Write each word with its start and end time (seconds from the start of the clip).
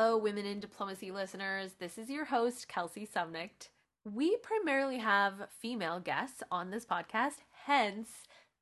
Hello, 0.00 0.16
Women 0.16 0.46
in 0.46 0.60
Diplomacy 0.60 1.10
listeners. 1.10 1.72
This 1.80 1.98
is 1.98 2.08
your 2.08 2.26
host, 2.26 2.68
Kelsey 2.68 3.04
Sumnicht. 3.04 3.70
We 4.04 4.36
primarily 4.36 4.98
have 4.98 5.48
female 5.60 5.98
guests 5.98 6.40
on 6.52 6.70
this 6.70 6.86
podcast, 6.86 7.38
hence 7.64 8.08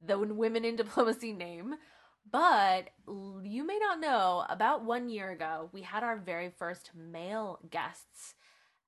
the 0.01 0.17
Women 0.17 0.65
in 0.65 0.77
Diplomacy 0.77 1.35
name. 1.35 1.75
But 2.33 2.89
you 3.07 3.67
may 3.67 3.79
not 3.79 4.01
know, 4.01 4.47
about 4.49 4.87
one 4.87 5.11
year 5.11 5.31
ago, 5.31 5.69
we 5.75 5.83
had 5.83 6.03
our 6.03 6.17
very 6.17 6.49
first 6.49 6.93
male 6.97 7.59
guests. 7.71 8.35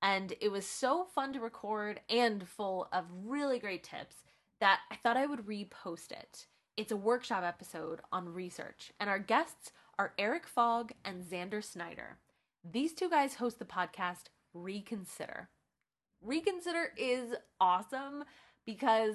And 0.01 0.33
it 0.41 0.51
was 0.51 0.65
so 0.65 1.05
fun 1.05 1.35
to 1.35 1.41
record 1.41 2.01
and 2.09 2.49
full 2.49 2.89
of 2.95 3.05
really 3.27 3.59
great 3.59 3.85
tips 3.85 4.17
that 4.59 4.81
I 4.91 4.97
thought 4.97 5.19
I 5.19 5.27
would 5.27 5.45
repost 5.45 6.13
it. 6.13 6.47
It's 6.79 6.93
a 6.93 6.97
workshop 6.97 7.45
episode 7.45 8.01
on 8.11 8.33
research, 8.33 8.91
and 8.99 9.11
our 9.11 9.19
guests 9.19 9.71
are 9.99 10.15
Erik 10.19 10.47
Fogg 10.47 10.93
and 11.05 11.23
Xander 11.23 11.63
Snyder. 11.63 12.17
These 12.71 12.93
two 12.93 13.09
guys 13.09 13.35
host 13.35 13.59
the 13.59 13.65
podcast 13.65 14.25
Reconsider. 14.53 15.49
Reconsider 16.21 16.93
is 16.99 17.35
awesome 17.61 18.25
because 18.67 19.15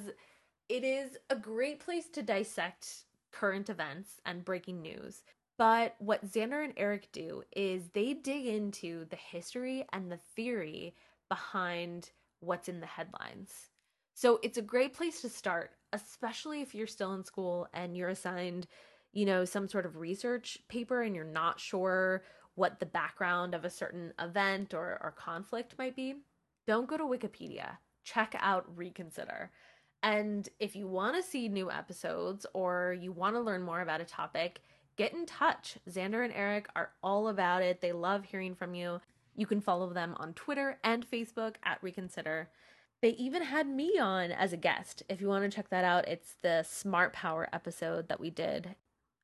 it 0.69 0.83
is 0.83 1.17
a 1.29 1.35
great 1.35 1.79
place 1.79 2.09
to 2.13 2.23
dissect 2.23 3.03
current 3.31 3.69
events 3.69 4.19
and 4.25 4.43
breaking 4.43 4.81
news. 4.81 5.23
But 5.59 5.95
what 5.99 6.25
Xander 6.25 6.63
and 6.63 6.73
Erik 6.77 7.11
do 7.11 7.43
is 7.55 7.89
they 7.93 8.15
dig 8.15 8.47
into 8.47 9.05
the 9.05 9.17
history 9.17 9.85
and 9.93 10.11
the 10.11 10.19
theory 10.35 10.95
behind 11.29 12.09
what's 12.39 12.69
in 12.69 12.79
the 12.79 12.87
headlines. 12.87 13.51
So 14.15 14.39
it's 14.41 14.57
a 14.57 14.63
great 14.63 14.95
place 14.95 15.21
to 15.21 15.29
start, 15.29 15.71
especially 15.91 16.61
if 16.61 16.73
you're 16.73 16.87
still 16.87 17.13
in 17.13 17.23
school 17.23 17.67
and 17.71 17.95
you're 17.95 18.09
assigned 18.09 18.65
you 19.13 19.25
know, 19.25 19.45
some 19.45 19.67
sort 19.67 19.85
of 19.85 19.97
research 19.97 20.57
paper 20.67 21.03
and 21.03 21.15
you're 21.15 21.23
not 21.23 21.59
sure 21.59 22.23
what 22.55 22.79
the 22.79 22.85
background 22.85 23.53
of 23.53 23.65
a 23.65 23.69
certain 23.69 24.13
event 24.19 24.73
or, 24.73 24.99
or 25.01 25.11
conflict 25.11 25.75
might 25.77 25.95
be, 25.95 26.15
don't 26.67 26.87
go 26.87 26.97
to 26.97 27.03
Wikipedia. 27.03 27.77
Check 28.03 28.35
out 28.39 28.65
Reconsider. 28.77 29.51
And 30.03 30.47
if 30.59 30.75
you 30.75 30.87
want 30.87 31.15
to 31.15 31.23
see 31.23 31.47
new 31.47 31.71
episodes 31.71 32.45
or 32.53 32.95
you 32.99 33.11
want 33.11 33.35
to 33.35 33.41
learn 33.41 33.63
more 33.63 33.81
about 33.81 34.01
a 34.01 34.05
topic, 34.05 34.61
get 34.97 35.13
in 35.13 35.25
touch. 35.25 35.77
Xander 35.89 36.23
and 36.23 36.33
Erik 36.33 36.67
are 36.75 36.91
all 37.01 37.29
about 37.29 37.61
it. 37.61 37.81
They 37.81 37.93
love 37.93 38.25
hearing 38.25 38.53
from 38.53 38.75
you. 38.75 38.99
You 39.35 39.47
can 39.47 39.61
follow 39.61 39.91
them 39.91 40.15
on 40.17 40.33
Twitter 40.33 40.77
and 40.83 41.09
Facebook 41.09 41.55
at 41.63 41.81
Reconsider. 41.81 42.49
They 43.01 43.11
even 43.11 43.43
had 43.43 43.67
me 43.67 43.97
on 43.97 44.31
as 44.31 44.53
a 44.53 44.57
guest. 44.57 45.03
If 45.09 45.19
you 45.19 45.27
want 45.27 45.43
to 45.43 45.55
check 45.55 45.69
that 45.69 45.83
out, 45.83 46.07
it's 46.07 46.35
the 46.41 46.63
Smart 46.63 47.13
Power 47.13 47.49
episode 47.51 48.07
that 48.09 48.19
we 48.19 48.29
did. 48.29 48.75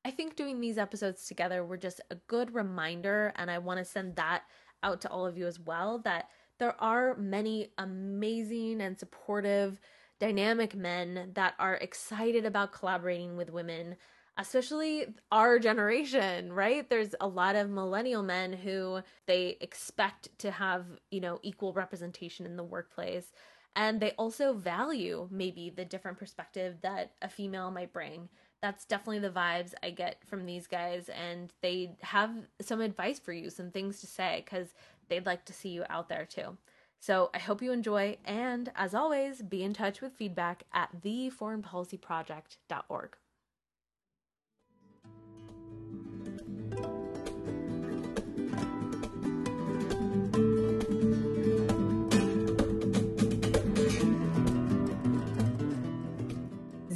I 0.04 0.10
think 0.10 0.36
doing 0.36 0.60
these 0.60 0.78
episodes 0.78 1.26
together 1.26 1.64
were 1.64 1.76
just 1.76 2.00
a 2.10 2.14
good 2.26 2.54
reminder, 2.54 3.32
and 3.36 3.50
I 3.50 3.58
want 3.58 3.78
to 3.78 3.84
send 3.84 4.16
that 4.16 4.44
out 4.82 5.02
to 5.02 5.10
all 5.10 5.26
of 5.26 5.36
you 5.36 5.46
as 5.46 5.60
well 5.60 5.98
that 6.00 6.28
there 6.58 6.80
are 6.80 7.16
many 7.16 7.72
amazing 7.78 8.80
and 8.80 8.98
supportive, 8.98 9.80
dynamic 10.18 10.74
men 10.74 11.30
that 11.34 11.54
are 11.58 11.74
excited 11.74 12.44
about 12.44 12.72
collaborating 12.72 13.36
with 13.36 13.50
women, 13.50 13.96
especially 14.36 15.06
our 15.32 15.58
generation, 15.58 16.52
right? 16.52 16.88
There's 16.88 17.14
a 17.20 17.28
lot 17.28 17.56
of 17.56 17.70
millennial 17.70 18.22
men 18.22 18.52
who 18.52 19.00
they 19.26 19.56
expect 19.60 20.28
to 20.38 20.50
have, 20.50 20.86
you 21.10 21.20
know, 21.20 21.40
equal 21.42 21.72
representation 21.72 22.46
in 22.46 22.56
the 22.56 22.64
workplace. 22.64 23.32
And 23.76 24.00
they 24.00 24.12
also 24.12 24.52
value 24.52 25.28
maybe 25.30 25.70
the 25.70 25.84
different 25.84 26.18
perspective 26.18 26.76
that 26.82 27.12
a 27.22 27.28
female 27.28 27.70
might 27.70 27.92
bring 27.92 28.28
that's 28.62 28.84
definitely 28.84 29.20
the 29.20 29.30
vibes 29.30 29.72
I 29.82 29.90
get 29.90 30.18
from 30.26 30.46
these 30.46 30.66
guys. 30.66 31.08
And 31.08 31.52
they 31.62 31.92
have 32.02 32.30
some 32.60 32.80
advice 32.80 33.18
for 33.18 33.32
you, 33.32 33.50
some 33.50 33.70
things 33.70 34.00
to 34.00 34.06
say, 34.06 34.42
because 34.44 34.74
they'd 35.08 35.26
like 35.26 35.44
to 35.46 35.52
see 35.52 35.70
you 35.70 35.84
out 35.88 36.08
there 36.08 36.26
too. 36.26 36.56
So 36.98 37.30
I 37.34 37.38
hope 37.38 37.62
you 37.62 37.72
enjoy. 37.72 38.18
And 38.24 38.70
as 38.76 38.94
always, 38.94 39.42
be 39.42 39.64
in 39.64 39.72
touch 39.72 40.02
with 40.02 40.12
feedback 40.12 40.64
at 40.72 41.02
theforeignpolicyproject.org. 41.02 43.16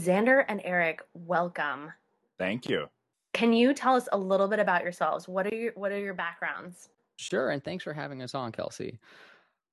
Xander 0.04 0.44
and 0.48 0.60
Eric, 0.64 1.00
welcome. 1.14 1.90
Thank 2.38 2.68
you. 2.68 2.88
Can 3.32 3.54
you 3.54 3.72
tell 3.72 3.96
us 3.96 4.06
a 4.12 4.18
little 4.18 4.48
bit 4.48 4.58
about 4.58 4.82
yourselves? 4.82 5.26
What 5.26 5.46
are 5.46 5.54
your 5.54 5.72
what 5.76 5.92
are 5.92 5.98
your 5.98 6.14
backgrounds? 6.14 6.90
Sure, 7.16 7.50
and 7.50 7.64
thanks 7.64 7.84
for 7.84 7.94
having 7.94 8.20
us 8.20 8.34
on, 8.34 8.52
Kelsey. 8.52 8.98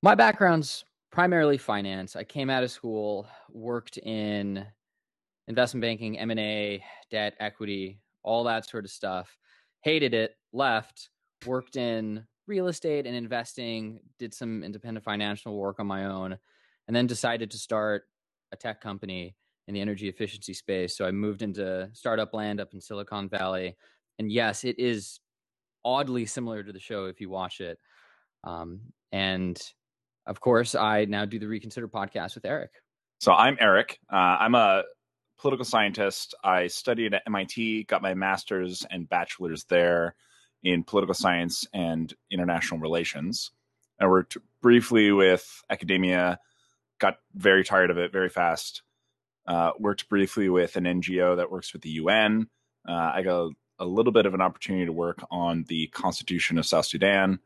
My 0.01 0.15
background's 0.15 0.85
primarily 1.11 1.57
finance. 1.57 2.15
I 2.15 2.23
came 2.23 2.49
out 2.49 2.63
of 2.63 2.71
school, 2.71 3.27
worked 3.51 3.97
in 3.97 4.65
investment 5.47 5.81
banking, 5.81 6.17
M&A, 6.17 6.81
debt, 7.09 7.35
equity, 7.39 7.99
all 8.23 8.45
that 8.45 8.69
sort 8.69 8.85
of 8.85 8.91
stuff. 8.91 9.37
Hated 9.81 10.13
it, 10.13 10.35
left, 10.53 11.09
worked 11.45 11.75
in 11.75 12.25
real 12.47 12.67
estate 12.67 13.05
and 13.05 13.15
investing, 13.15 13.99
did 14.17 14.33
some 14.33 14.63
independent 14.63 15.03
financial 15.03 15.57
work 15.57 15.79
on 15.79 15.87
my 15.87 16.05
own, 16.05 16.37
and 16.87 16.95
then 16.95 17.05
decided 17.05 17.51
to 17.51 17.57
start 17.57 18.03
a 18.53 18.55
tech 18.55 18.79
company 18.81 19.35
in 19.67 19.73
the 19.73 19.81
energy 19.81 20.09
efficiency 20.09 20.53
space. 20.53 20.97
So 20.97 21.05
I 21.05 21.11
moved 21.11 21.41
into 21.41 21.89
startup 21.93 22.33
land 22.33 22.59
up 22.59 22.73
in 22.73 22.81
Silicon 22.81 23.29
Valley. 23.29 23.77
And 24.19 24.31
yes, 24.31 24.63
it 24.63 24.79
is 24.79 25.19
oddly 25.83 26.25
similar 26.25 26.63
to 26.63 26.71
the 26.71 26.79
show 26.79 27.05
if 27.05 27.21
you 27.21 27.29
watch 27.29 27.61
it. 27.61 27.79
Um, 28.43 28.81
and 29.11 29.61
of 30.25 30.39
course, 30.39 30.75
I 30.75 31.05
now 31.05 31.25
do 31.25 31.39
the 31.39 31.47
Reconsider 31.47 31.87
podcast 31.87 32.35
with 32.35 32.45
Erik. 32.45 32.71
So 33.19 33.33
I'm 33.33 33.57
Erik. 33.59 33.99
Uh, 34.11 34.37
I'm 34.39 34.55
a 34.55 34.83
political 35.39 35.65
scientist. 35.65 36.35
I 36.43 36.67
studied 36.67 37.13
at 37.13 37.23
MIT, 37.27 37.83
got 37.85 38.01
my 38.01 38.13
master's 38.13 38.85
and 38.89 39.09
bachelor's 39.09 39.63
there 39.65 40.15
in 40.63 40.83
political 40.83 41.15
science 41.15 41.65
and 41.73 42.13
international 42.31 42.79
relations. 42.79 43.51
I 43.99 44.07
worked 44.07 44.37
briefly 44.61 45.11
with 45.11 45.63
academia, 45.69 46.39
got 46.99 47.17
very 47.33 47.63
tired 47.63 47.89
of 47.89 47.97
it 47.97 48.11
very 48.11 48.29
fast, 48.29 48.83
uh, 49.47 49.71
worked 49.79 50.07
briefly 50.09 50.49
with 50.49 50.75
an 50.75 50.85
NGO 50.85 51.35
that 51.37 51.51
works 51.51 51.73
with 51.73 51.81
the 51.81 51.89
UN. 51.91 52.47
Uh, 52.87 53.11
I 53.13 53.21
got 53.21 53.51
a, 53.79 53.85
little 53.85 54.11
bit 54.11 54.25
of 54.25 54.33
an 54.33 54.41
opportunity 54.41 54.85
to 54.85 54.91
work 54.91 55.23
on 55.31 55.65
the 55.67 55.87
Constitution 55.87 56.57
of 56.57 56.65
South 56.65 56.85
Sudan. 56.85 57.39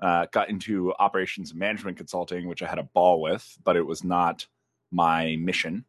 Uh, 0.00 0.26
got 0.32 0.48
into 0.48 0.92
operations 0.94 1.50
and 1.50 1.60
management 1.60 1.96
consulting, 1.96 2.48
which 2.48 2.62
I 2.62 2.66
had 2.66 2.78
a 2.78 2.82
ball 2.82 3.20
with, 3.20 3.58
but 3.62 3.76
it 3.76 3.86
was 3.86 4.02
not 4.02 4.46
my 4.90 5.36
mission. 5.36 5.84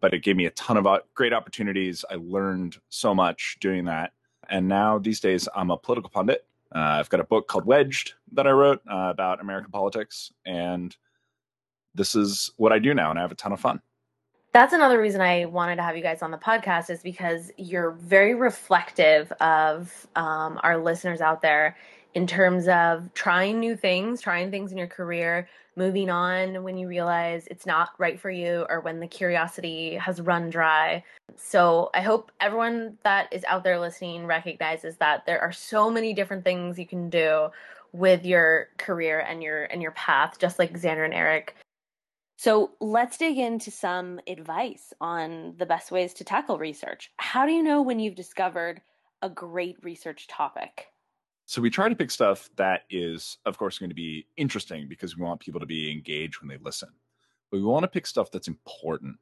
But 0.00 0.14
it 0.14 0.22
gave 0.22 0.36
me 0.36 0.46
a 0.46 0.50
ton 0.50 0.76
of 0.76 0.86
great 1.14 1.32
opportunities. 1.32 2.04
I 2.10 2.16
learned 2.16 2.76
so 2.90 3.14
much 3.14 3.56
doing 3.60 3.86
that. 3.86 4.12
And 4.48 4.68
now 4.68 4.98
these 4.98 5.20
days, 5.20 5.48
I'm 5.56 5.70
a 5.70 5.76
political 5.76 6.10
pundit. 6.10 6.44
Uh, 6.74 6.78
I've 7.00 7.08
got 7.08 7.20
a 7.20 7.24
book 7.24 7.48
called 7.48 7.64
Wedged 7.64 8.14
that 8.32 8.46
I 8.46 8.50
wrote 8.50 8.82
uh, 8.90 9.08
about 9.10 9.40
American 9.40 9.70
politics. 9.70 10.32
And 10.44 10.94
this 11.94 12.14
is 12.14 12.50
what 12.56 12.72
I 12.72 12.78
do 12.78 12.94
now, 12.94 13.10
and 13.10 13.18
I 13.18 13.22
have 13.22 13.32
a 13.32 13.36
ton 13.36 13.52
of 13.52 13.60
fun 13.60 13.80
that's 14.56 14.72
another 14.72 14.98
reason 14.98 15.20
I 15.20 15.44
wanted 15.44 15.76
to 15.76 15.82
have 15.82 15.98
you 15.98 16.02
guys 16.02 16.22
on 16.22 16.30
the 16.30 16.38
podcast 16.38 16.88
is 16.88 17.02
because 17.02 17.52
you're 17.58 17.90
very 17.90 18.34
reflective 18.34 19.30
of 19.32 20.06
um, 20.16 20.58
our 20.62 20.78
listeners 20.78 21.20
out 21.20 21.42
there 21.42 21.76
in 22.14 22.26
terms 22.26 22.66
of 22.66 23.12
trying 23.12 23.60
new 23.60 23.76
things, 23.76 24.22
trying 24.22 24.50
things 24.50 24.72
in 24.72 24.78
your 24.78 24.86
career, 24.86 25.46
moving 25.76 26.08
on 26.08 26.62
when 26.62 26.78
you 26.78 26.88
realize 26.88 27.46
it's 27.50 27.66
not 27.66 27.90
right 27.98 28.18
for 28.18 28.30
you 28.30 28.64
or 28.70 28.80
when 28.80 28.98
the 28.98 29.06
curiosity 29.06 29.94
has 29.96 30.22
run 30.22 30.48
dry. 30.48 31.04
So 31.36 31.90
I 31.92 32.00
hope 32.00 32.32
everyone 32.40 32.96
that 33.02 33.30
is 33.34 33.44
out 33.44 33.62
there 33.62 33.78
listening 33.78 34.24
recognizes 34.24 34.96
that 34.96 35.26
there 35.26 35.38
are 35.38 35.52
so 35.52 35.90
many 35.90 36.14
different 36.14 36.44
things 36.44 36.78
you 36.78 36.86
can 36.86 37.10
do 37.10 37.50
with 37.92 38.24
your 38.24 38.68
career 38.78 39.20
and 39.28 39.42
your 39.42 39.64
and 39.64 39.82
your 39.82 39.90
path 39.90 40.38
just 40.38 40.58
like 40.58 40.80
Xander 40.80 41.04
and 41.04 41.12
Erik 41.12 41.54
so 42.36 42.72
let's 42.80 43.16
dig 43.16 43.38
into 43.38 43.70
some 43.70 44.20
advice 44.26 44.92
on 45.00 45.54
the 45.56 45.66
best 45.66 45.90
ways 45.90 46.12
to 46.14 46.24
tackle 46.24 46.58
research. 46.58 47.10
How 47.16 47.46
do 47.46 47.52
you 47.52 47.62
know 47.62 47.80
when 47.80 47.98
you've 47.98 48.14
discovered 48.14 48.82
a 49.22 49.30
great 49.30 49.76
research 49.82 50.28
topic? 50.28 50.86
So 51.46 51.62
we 51.62 51.70
try 51.70 51.88
to 51.88 51.96
pick 51.96 52.10
stuff 52.10 52.50
that 52.56 52.82
is, 52.90 53.38
of 53.46 53.56
course, 53.56 53.78
going 53.78 53.90
to 53.90 53.94
be 53.94 54.26
interesting 54.36 54.88
because 54.88 55.16
we 55.16 55.22
want 55.22 55.40
people 55.40 55.60
to 55.60 55.66
be 55.66 55.90
engaged 55.90 56.40
when 56.40 56.48
they 56.48 56.58
listen. 56.58 56.90
But 57.50 57.58
we 57.58 57.62
want 57.62 57.84
to 57.84 57.88
pick 57.88 58.06
stuff 58.06 58.30
that's 58.30 58.48
important. 58.48 59.16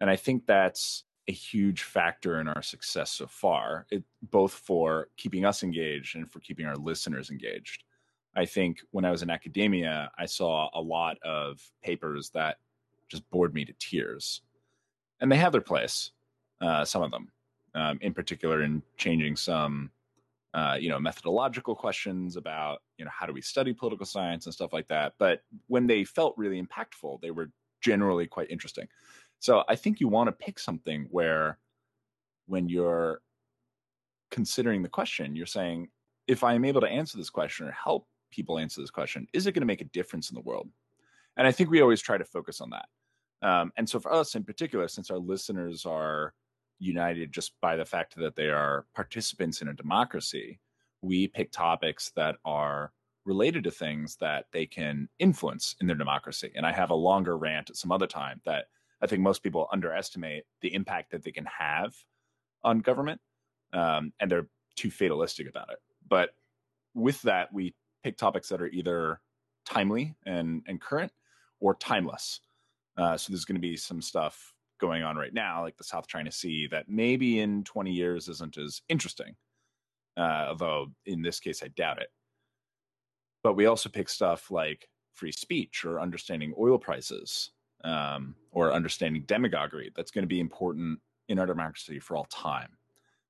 And 0.00 0.10
I 0.10 0.16
think 0.16 0.46
that's 0.46 1.04
a 1.28 1.32
huge 1.32 1.82
factor 1.82 2.40
in 2.40 2.48
our 2.48 2.62
success 2.62 3.10
so 3.12 3.26
far, 3.26 3.86
it, 3.90 4.02
both 4.30 4.52
for 4.52 5.08
keeping 5.16 5.44
us 5.44 5.62
engaged 5.62 6.16
and 6.16 6.30
for 6.30 6.40
keeping 6.40 6.66
our 6.66 6.76
listeners 6.76 7.30
engaged. 7.30 7.84
I 8.36 8.44
think 8.44 8.80
when 8.90 9.04
I 9.04 9.10
was 9.10 9.22
in 9.22 9.30
academia, 9.30 10.10
I 10.16 10.26
saw 10.26 10.70
a 10.72 10.80
lot 10.80 11.18
of 11.22 11.60
papers 11.82 12.30
that 12.30 12.58
just 13.08 13.28
bored 13.30 13.54
me 13.54 13.64
to 13.64 13.72
tears. 13.78 14.42
And 15.20 15.30
they 15.30 15.36
have 15.36 15.52
their 15.52 15.60
place, 15.60 16.12
uh, 16.60 16.84
some 16.84 17.02
of 17.02 17.10
them, 17.10 17.32
um, 17.74 17.98
in 18.00 18.14
particular, 18.14 18.62
in 18.62 18.82
changing 18.96 19.36
some 19.36 19.90
uh, 20.52 20.76
you 20.80 20.88
know, 20.88 20.98
methodological 20.98 21.74
questions 21.74 22.36
about, 22.36 22.82
you 22.98 23.04
know, 23.04 23.10
how 23.14 23.26
do 23.26 23.32
we 23.32 23.40
study 23.40 23.72
political 23.72 24.06
science 24.06 24.46
and 24.46 24.54
stuff 24.54 24.72
like 24.72 24.88
that. 24.88 25.14
But 25.18 25.42
when 25.68 25.86
they 25.86 26.04
felt 26.04 26.36
really 26.36 26.60
impactful, 26.60 27.20
they 27.20 27.30
were 27.30 27.50
generally 27.80 28.26
quite 28.26 28.50
interesting. 28.50 28.88
So 29.38 29.62
I 29.68 29.76
think 29.76 30.00
you 30.00 30.08
want 30.08 30.26
to 30.26 30.32
pick 30.32 30.58
something 30.58 31.06
where 31.10 31.58
when 32.46 32.68
you're 32.68 33.22
considering 34.30 34.82
the 34.82 34.88
question, 34.88 35.36
you're 35.36 35.46
saying, 35.46 35.88
if 36.26 36.42
I 36.42 36.54
am 36.54 36.64
able 36.64 36.80
to 36.80 36.88
answer 36.88 37.16
this 37.16 37.30
question 37.30 37.68
or 37.68 37.72
help 37.72 38.06
people 38.30 38.58
answer 38.58 38.80
this 38.80 38.90
question, 38.90 39.26
is 39.32 39.46
it 39.46 39.52
going 39.52 39.62
to 39.62 39.66
make 39.66 39.80
a 39.80 39.86
difference 39.86 40.30
in 40.30 40.34
the 40.34 40.40
world? 40.40 40.68
And 41.36 41.46
I 41.46 41.52
think 41.52 41.70
we 41.70 41.80
always 41.80 42.00
try 42.00 42.18
to 42.18 42.24
focus 42.24 42.60
on 42.60 42.70
that. 42.70 42.86
Um, 43.42 43.72
and 43.76 43.88
so 43.88 43.98
for 44.00 44.12
us 44.12 44.34
in 44.34 44.44
particular, 44.44 44.88
since 44.88 45.10
our 45.10 45.18
listeners 45.18 45.86
are 45.86 46.34
united 46.78 47.32
just 47.32 47.52
by 47.60 47.76
the 47.76 47.84
fact 47.84 48.16
that 48.16 48.36
they 48.36 48.48
are 48.48 48.86
participants 48.94 49.62
in 49.62 49.68
a 49.68 49.74
democracy, 49.74 50.60
we 51.02 51.28
pick 51.28 51.50
topics 51.52 52.10
that 52.16 52.36
are 52.44 52.92
related 53.24 53.64
to 53.64 53.70
things 53.70 54.16
that 54.16 54.46
they 54.52 54.66
can 54.66 55.08
influence 55.18 55.76
in 55.80 55.86
their 55.86 55.96
democracy. 55.96 56.50
And 56.54 56.66
I 56.66 56.72
have 56.72 56.90
a 56.90 56.94
longer 56.94 57.36
rant 57.36 57.70
at 57.70 57.76
some 57.76 57.92
other 57.92 58.06
time 58.06 58.40
that 58.44 58.66
I 59.02 59.06
think 59.06 59.22
most 59.22 59.42
people 59.42 59.68
underestimate 59.72 60.44
the 60.60 60.74
impact 60.74 61.10
that 61.12 61.22
they 61.22 61.32
can 61.32 61.46
have 61.46 61.94
on 62.62 62.80
government, 62.80 63.20
um, 63.72 64.12
and 64.20 64.30
they're 64.30 64.48
too 64.76 64.90
fatalistic 64.90 65.48
about 65.48 65.70
it. 65.70 65.78
But 66.06 66.30
with 66.94 67.22
that, 67.22 67.52
we 67.52 67.74
pick 68.02 68.16
topics 68.16 68.48
that 68.48 68.62
are 68.62 68.68
either 68.68 69.20
timely 69.64 70.14
and 70.26 70.62
and 70.66 70.80
current 70.80 71.12
or 71.60 71.74
timeless. 71.74 72.40
Uh, 72.96 73.16
so 73.16 73.32
there's 73.32 73.44
going 73.44 73.56
to 73.56 73.60
be 73.60 73.76
some 73.76 74.02
stuff 74.02 74.52
going 74.80 75.02
on 75.02 75.16
right 75.16 75.34
now, 75.34 75.62
like 75.62 75.76
the 75.76 75.84
South 75.84 76.06
China 76.06 76.32
Sea, 76.32 76.66
that 76.70 76.88
maybe 76.88 77.40
in 77.40 77.62
20 77.64 77.92
years 77.92 78.28
isn't 78.28 78.56
as 78.56 78.82
interesting. 78.88 79.36
Uh, 80.16 80.46
although 80.48 80.88
in 81.06 81.22
this 81.22 81.38
case, 81.38 81.62
I 81.62 81.68
doubt 81.68 82.00
it. 82.00 82.08
But 83.42 83.54
we 83.54 83.66
also 83.66 83.88
pick 83.88 84.08
stuff 84.08 84.50
like 84.50 84.88
free 85.14 85.32
speech 85.32 85.84
or 85.84 86.00
understanding 86.00 86.54
oil 86.58 86.78
prices 86.78 87.50
um, 87.84 88.34
or 88.50 88.72
understanding 88.72 89.22
demagoguery. 89.26 89.92
That's 89.94 90.10
going 90.10 90.24
to 90.24 90.28
be 90.28 90.40
important 90.40 90.98
in 91.28 91.38
our 91.38 91.46
democracy 91.46 92.00
for 92.00 92.16
all 92.16 92.24
time. 92.24 92.70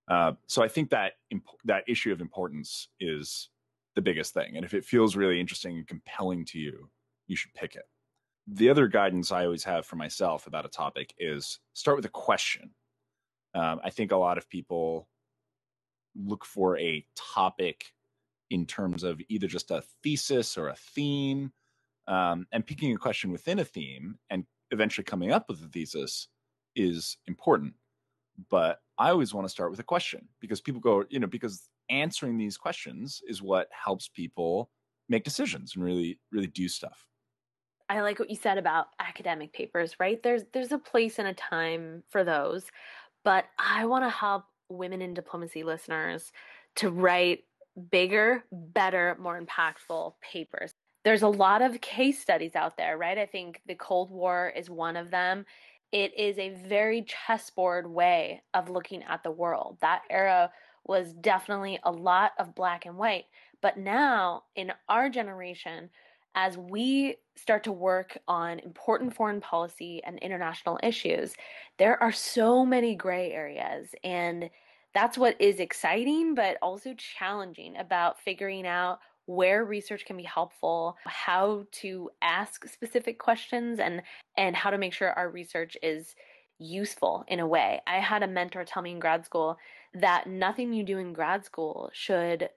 Uh, 0.09 0.33
so 0.47 0.63
I 0.63 0.69
think 0.69 0.91
that 0.91 1.13
imp- 1.31 1.45
that 1.65 1.85
issue 1.87 2.13
of 2.13 2.21
importance 2.21 2.89
is 2.99 3.51
the 3.95 4.03
biggest 4.03 4.35
thing. 4.35 4.57
And 4.57 4.65
if 4.65 4.75
it 4.75 4.85
feels 4.85 5.17
really 5.17 5.41
interesting 5.41 5.77
and 5.77 5.87
compelling 5.87 6.45
to 6.47 6.59
you, 6.59 6.89
you 7.27 7.37
should 7.37 7.55
pick 7.55 7.75
it. 7.75 7.85
The 8.47 8.71
other 8.71 8.89
guidance 8.89 9.31
I 9.31 9.45
always 9.45 9.65
have 9.65 9.87
for 9.87 9.97
myself 9.97 10.47
about 10.47 10.65
a 10.65 10.69
topic 10.71 11.15
is 11.19 11.61
start 11.75 11.97
with 11.97 12.07
a 12.07 12.11
question. 12.11 12.71
Um, 13.55 13.81
I 13.85 13.91
think 13.91 14.13
a 14.13 14.17
lot 14.17 14.39
of 14.39 14.49
people 14.49 15.09
look 16.17 16.45
for 16.45 16.79
a 16.79 17.05
topic 17.17 17.93
in 18.51 18.67
terms 18.67 19.05
of 19.05 19.21
either 19.29 19.47
just 19.47 19.71
a 19.71 19.83
thesis 20.03 20.59
or 20.59 20.69
a 20.69 20.77
theme, 20.77 21.53
um, 22.09 22.47
and 22.53 22.67
picking 22.67 22.93
a 22.93 22.99
question 22.99 23.31
within 23.31 23.61
a 23.61 23.65
theme 23.65 24.19
and 24.31 24.45
eventually 24.73 25.05
coming 25.05 25.31
up 25.31 25.49
with 25.49 25.63
a 25.63 25.69
thesis 25.69 26.29
is 26.75 27.17
important. 27.27 27.75
But 28.51 28.81
I 28.99 29.11
always 29.11 29.33
want 29.33 29.47
to 29.47 29.51
start 29.51 29.71
with 29.71 29.81
a 29.81 29.85
question 29.85 30.29
because 30.41 30.61
people 30.61 30.81
go, 30.81 31.05
you 31.09 31.21
know, 31.21 31.27
because 31.27 31.69
answering 31.91 32.39
these 32.39 32.57
questions 32.57 33.21
is 33.27 33.43
what 33.43 33.69
helps 33.73 34.09
people 34.09 34.71
make 35.09 35.25
decisions 35.25 35.75
and 35.75 35.85
really, 35.85 36.19
really 36.33 36.47
do 36.47 36.69
stuff. 36.69 37.07
I 37.89 38.01
like 38.03 38.21
what 38.21 38.31
you 38.31 38.37
said 38.37 38.57
about 38.57 38.87
academic 39.01 39.53
papers, 39.53 39.97
right? 39.99 40.23
There's 40.23 40.45
there's 40.53 40.71
a 40.71 40.79
place 40.79 41.19
and 41.19 41.27
a 41.27 41.35
time 41.35 42.05
for 42.09 42.23
those, 42.23 42.65
but 43.25 43.47
I 43.59 43.87
want 43.87 44.05
to 44.05 44.11
help 44.11 44.45
women 44.69 45.03
in 45.03 45.13
diplomacy 45.13 45.65
listeners 45.65 46.31
to 46.77 46.91
write 46.91 47.41
bigger, 47.91 48.45
better, 48.53 49.17
more 49.21 49.41
impactful 49.41 50.15
papers. 50.21 50.73
There's 51.05 51.23
a 51.23 51.29
lot 51.29 51.63
of 51.63 51.81
case 51.81 52.21
studies 52.21 52.55
out 52.55 52.77
there, 52.77 52.97
right? 52.97 53.19
I 53.19 53.27
think 53.27 53.61
the 53.67 53.75
Cold 53.75 54.11
War 54.11 54.53
is 54.55 54.71
one 54.71 54.97
of 54.97 55.11
them. 55.11 55.45
It 55.91 56.17
is 56.17 56.39
a 56.39 56.51
very 56.51 57.03
chessboard 57.03 57.91
way 57.91 58.43
of 58.55 58.71
looking 58.71 59.03
at 59.03 59.25
the 59.25 59.31
world. 59.33 59.79
That 59.81 60.03
era 60.09 60.53
was 60.87 61.13
definitely 61.15 61.79
a 61.85 61.93
lot 61.93 62.33
of 62.39 62.55
black 62.55 62.87
and 62.87 62.97
white. 62.97 63.25
But 63.63 63.77
now, 63.77 64.45
in 64.57 64.73
our 64.89 65.11
generation, 65.11 65.91
as 66.35 66.57
we 66.57 67.17
start 67.37 67.65
to 67.65 67.73
work 67.73 68.19
on 68.29 68.59
important 68.61 69.15
foreign 69.15 69.41
policy 69.41 70.01
and 70.05 70.19
international 70.21 70.79
issues, 70.83 71.35
there 71.79 72.01
are 72.03 72.13
so 72.13 72.65
many 72.65 72.95
gray 72.95 73.33
areas. 73.33 73.89
And 74.05 74.49
that's 74.95 75.19
what 75.19 75.41
is 75.41 75.61
exciting, 75.61 76.35
but 76.35 76.57
also 76.63 76.95
challenging 76.95 77.77
about 77.77 78.21
figuring 78.21 78.67
out 78.67 79.01
where 79.27 79.65
research 79.65 80.05
can 80.05 80.17
be 80.17 80.25
helpful, 80.25 80.97
how 81.05 81.65
to 81.71 82.11
ask 82.21 82.69
specific 82.69 83.19
questions 83.19 83.79
and 83.79 84.03
and 84.37 84.57
how 84.57 84.71
to 84.71 84.79
make 84.79 84.93
sure 84.93 85.13
our 85.13 85.31
research 85.31 85.77
is 85.83 86.17
useful 86.59 87.25
in 87.29 87.41
a 87.41 87.47
way. 87.47 87.81
I 87.87 88.01
had 88.01 88.23
a 88.23 88.29
mentor 88.29 88.65
tell 88.65 88.83
me 88.83 88.91
in 88.91 88.99
grad 88.99 89.25
school 89.25 89.57
that 89.95 90.27
nothing 90.27 90.73
you 90.73 90.85
do 90.85 90.99
in 90.99 91.13
grad 91.13 91.45
school 91.45 91.91
should 91.93 92.51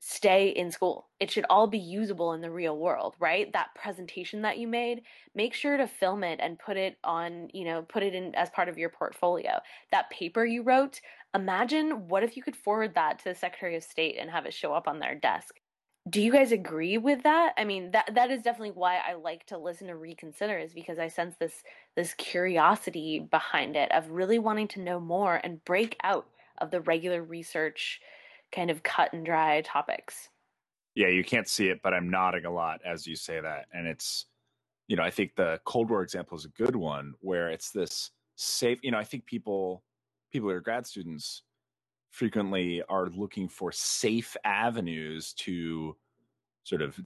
stay 0.00 0.48
in 0.48 0.70
school. 0.70 1.08
It 1.18 1.30
should 1.30 1.46
all 1.48 1.66
be 1.66 1.78
usable 1.78 2.34
in 2.34 2.42
the 2.42 2.50
real 2.50 2.76
world, 2.76 3.14
right? 3.18 3.50
That 3.54 3.74
presentation 3.74 4.42
that 4.42 4.58
you 4.58 4.68
made, 4.68 5.02
make 5.34 5.54
sure 5.54 5.78
to 5.78 5.86
film 5.86 6.22
it 6.22 6.40
and 6.42 6.58
put 6.58 6.76
it 6.76 6.98
on, 7.02 7.48
you 7.54 7.64
know, 7.64 7.82
put 7.82 8.02
it 8.02 8.14
in 8.14 8.34
as 8.34 8.50
part 8.50 8.68
of 8.68 8.76
your 8.76 8.90
portfolio. 8.90 9.60
That 9.92 10.10
paper 10.10 10.44
you 10.44 10.62
wrote, 10.62 11.00
imagine 11.34 12.06
what 12.08 12.22
if 12.22 12.36
you 12.36 12.42
could 12.42 12.56
forward 12.56 12.94
that 12.94 13.18
to 13.20 13.24
the 13.24 13.34
Secretary 13.34 13.76
of 13.76 13.82
State 13.82 14.18
and 14.20 14.30
have 14.30 14.44
it 14.44 14.52
show 14.52 14.74
up 14.74 14.86
on 14.86 14.98
their 14.98 15.14
desk 15.14 15.54
do 16.10 16.20
you 16.20 16.30
guys 16.30 16.52
agree 16.52 16.98
with 16.98 17.22
that 17.22 17.54
i 17.56 17.64
mean 17.64 17.90
that 17.92 18.10
that 18.14 18.30
is 18.30 18.42
definitely 18.42 18.70
why 18.70 18.96
i 18.96 19.14
like 19.14 19.46
to 19.46 19.56
listen 19.56 19.86
to 19.86 19.96
reconsider 19.96 20.58
is 20.58 20.74
because 20.74 20.98
i 20.98 21.08
sense 21.08 21.34
this 21.40 21.62
this 21.96 22.12
curiosity 22.14 23.26
behind 23.30 23.74
it 23.74 23.90
of 23.92 24.10
really 24.10 24.38
wanting 24.38 24.68
to 24.68 24.80
know 24.80 25.00
more 25.00 25.40
and 25.42 25.64
break 25.64 25.96
out 26.02 26.26
of 26.58 26.70
the 26.70 26.80
regular 26.80 27.22
research 27.22 28.00
kind 28.52 28.70
of 28.70 28.82
cut 28.82 29.12
and 29.12 29.24
dry 29.24 29.60
topics 29.62 30.28
yeah 30.94 31.08
you 31.08 31.24
can't 31.24 31.48
see 31.48 31.68
it 31.68 31.80
but 31.82 31.94
i'm 31.94 32.10
nodding 32.10 32.44
a 32.44 32.50
lot 32.50 32.80
as 32.84 33.06
you 33.06 33.16
say 33.16 33.40
that 33.40 33.66
and 33.72 33.86
it's 33.86 34.26
you 34.88 34.96
know 34.96 35.02
i 35.02 35.10
think 35.10 35.34
the 35.34 35.58
cold 35.64 35.90
war 35.90 36.02
example 36.02 36.36
is 36.36 36.44
a 36.44 36.62
good 36.62 36.76
one 36.76 37.14
where 37.20 37.50
it's 37.50 37.70
this 37.70 38.10
safe 38.36 38.78
you 38.82 38.90
know 38.90 38.98
i 38.98 39.04
think 39.04 39.24
people 39.26 39.82
people 40.32 40.48
who 40.48 40.54
are 40.54 40.60
grad 40.60 40.86
students 40.86 41.42
frequently 42.10 42.80
are 42.88 43.08
looking 43.08 43.48
for 43.48 43.72
safe 43.72 44.36
avenues 44.44 45.32
to 45.32 45.96
sort 46.62 46.80
of 46.80 46.98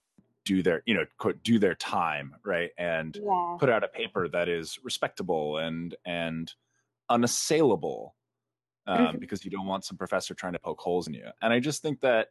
do 0.45 0.63
their 0.63 0.83
you 0.87 0.95
know 0.95 1.05
quote, 1.19 1.43
do 1.43 1.59
their 1.59 1.75
time 1.75 2.35
right 2.45 2.71
and 2.79 3.19
yeah. 3.23 3.57
put 3.59 3.69
out 3.69 3.85
a 3.85 3.89
paper 3.89 4.29
that 4.29 4.49
is 4.49 4.79
respectable 4.83 5.59
and 5.59 5.95
and 6.05 6.53
unassailable 7.11 8.15
um, 8.89 8.99
mm-hmm. 8.99 9.19
because 9.19 9.45
you 9.45 9.51
don't 9.51 9.67
want 9.67 9.85
some 9.85 9.97
professor 9.97 10.35
trying 10.35 10.55
to 10.55 10.59
poke 10.59 10.81
holes 10.81 11.07
in 11.07 11.15
you. 11.15 11.27
And 11.43 11.53
i 11.53 11.61
just 11.61 11.83
think 11.83 12.01
that 12.01 12.29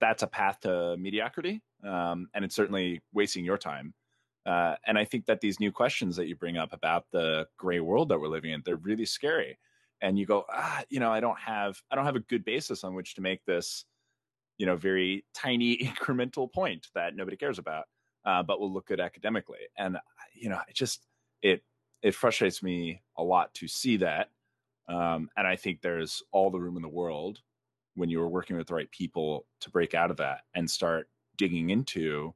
that's 0.00 0.22
a 0.22 0.26
path 0.26 0.60
to 0.60 0.96
mediocrity 0.98 1.62
um, 1.84 2.28
and 2.34 2.44
it's 2.44 2.54
certainly 2.54 3.00
wasting 3.12 3.44
your 3.44 3.58
time. 3.58 3.94
Uh, 4.44 4.74
and 4.86 4.98
i 4.98 5.04
think 5.04 5.24
that 5.26 5.40
these 5.40 5.60
new 5.60 5.72
questions 5.72 6.16
that 6.16 6.26
you 6.26 6.36
bring 6.36 6.56
up 6.58 6.72
about 6.72 7.06
the 7.12 7.46
gray 7.56 7.80
world 7.80 8.08
that 8.08 8.18
we're 8.18 8.28
living 8.28 8.52
in 8.52 8.62
they're 8.64 8.76
really 8.76 9.06
scary. 9.06 9.58
And 10.00 10.18
you 10.18 10.26
go 10.26 10.44
ah 10.52 10.82
you 10.90 11.00
know 11.00 11.12
i 11.12 11.20
don't 11.20 11.38
have 11.38 11.80
i 11.90 11.94
don't 11.94 12.04
have 12.04 12.16
a 12.16 12.20
good 12.20 12.44
basis 12.44 12.84
on 12.84 12.94
which 12.94 13.14
to 13.14 13.20
make 13.20 13.44
this 13.44 13.84
you 14.58 14.66
know 14.66 14.76
very 14.76 15.24
tiny 15.34 15.76
incremental 15.90 16.52
point 16.52 16.88
that 16.94 17.16
nobody 17.16 17.36
cares 17.36 17.58
about 17.58 17.84
uh, 18.24 18.42
but 18.42 18.60
will 18.60 18.72
look 18.72 18.86
good 18.86 19.00
academically. 19.00 19.58
And 19.76 19.98
you 20.34 20.48
know 20.48 20.60
it 20.68 20.74
just 20.74 21.06
it 21.42 21.62
it 22.02 22.14
frustrates 22.14 22.62
me 22.62 23.02
a 23.16 23.22
lot 23.22 23.54
to 23.54 23.68
see 23.68 23.98
that 23.98 24.30
um, 24.92 25.28
and 25.36 25.46
i 25.46 25.56
think 25.56 25.80
there's 25.80 26.22
all 26.32 26.50
the 26.50 26.60
room 26.60 26.76
in 26.76 26.82
the 26.82 26.88
world 26.88 27.40
when 27.94 28.08
you 28.08 28.20
are 28.20 28.28
working 28.28 28.56
with 28.56 28.66
the 28.66 28.74
right 28.74 28.90
people 28.90 29.46
to 29.60 29.70
break 29.70 29.94
out 29.94 30.10
of 30.10 30.16
that 30.16 30.40
and 30.54 30.70
start 30.70 31.08
digging 31.36 31.70
into 31.70 32.32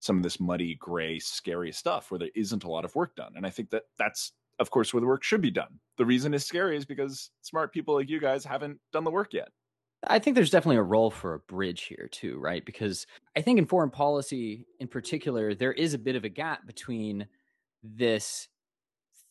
some 0.00 0.16
of 0.16 0.22
this 0.22 0.38
muddy 0.40 0.74
gray 0.74 1.18
scary 1.18 1.72
stuff 1.72 2.10
where 2.10 2.18
there 2.18 2.30
isn't 2.34 2.64
a 2.64 2.70
lot 2.70 2.84
of 2.84 2.94
work 2.94 3.14
done 3.16 3.32
and 3.36 3.46
i 3.46 3.50
think 3.50 3.70
that 3.70 3.84
that's 3.98 4.32
of 4.58 4.70
course, 4.70 4.92
where 4.92 5.00
the 5.00 5.06
work 5.06 5.22
should 5.22 5.40
be 5.40 5.50
done. 5.50 5.80
The 5.96 6.06
reason 6.06 6.34
it's 6.34 6.44
scary 6.44 6.76
is 6.76 6.84
because 6.84 7.30
smart 7.42 7.72
people 7.72 7.94
like 7.94 8.08
you 8.08 8.20
guys 8.20 8.44
haven't 8.44 8.78
done 8.92 9.04
the 9.04 9.10
work 9.10 9.32
yet. 9.32 9.48
I 10.06 10.18
think 10.18 10.34
there's 10.34 10.50
definitely 10.50 10.76
a 10.76 10.82
role 10.82 11.10
for 11.10 11.34
a 11.34 11.38
bridge 11.40 11.84
here, 11.84 12.08
too, 12.12 12.38
right? 12.38 12.64
Because 12.64 13.06
I 13.36 13.40
think 13.40 13.58
in 13.58 13.66
foreign 13.66 13.90
policy 13.90 14.66
in 14.78 14.86
particular, 14.86 15.54
there 15.54 15.72
is 15.72 15.94
a 15.94 15.98
bit 15.98 16.14
of 16.14 16.24
a 16.24 16.28
gap 16.28 16.66
between 16.66 17.26
this 17.82 18.48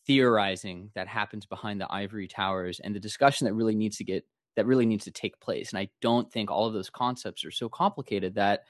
theorizing 0.06 0.90
that 0.96 1.08
happens 1.08 1.46
behind 1.46 1.80
the 1.80 1.92
ivory 1.92 2.28
towers 2.28 2.80
and 2.80 2.96
the 2.96 3.00
discussion 3.00 3.46
that 3.46 3.54
really 3.54 3.76
needs 3.76 3.98
to 3.98 4.04
get 4.04 4.26
that 4.56 4.66
really 4.66 4.86
needs 4.86 5.06
to 5.06 5.12
take 5.12 5.40
place. 5.40 5.72
And 5.72 5.80
I 5.80 5.90
don't 6.02 6.32
think 6.32 6.52
all 6.52 6.68
of 6.68 6.74
those 6.74 6.90
concepts 6.90 7.44
are 7.44 7.52
so 7.52 7.70
complicated 7.70 8.36
that 8.36 8.66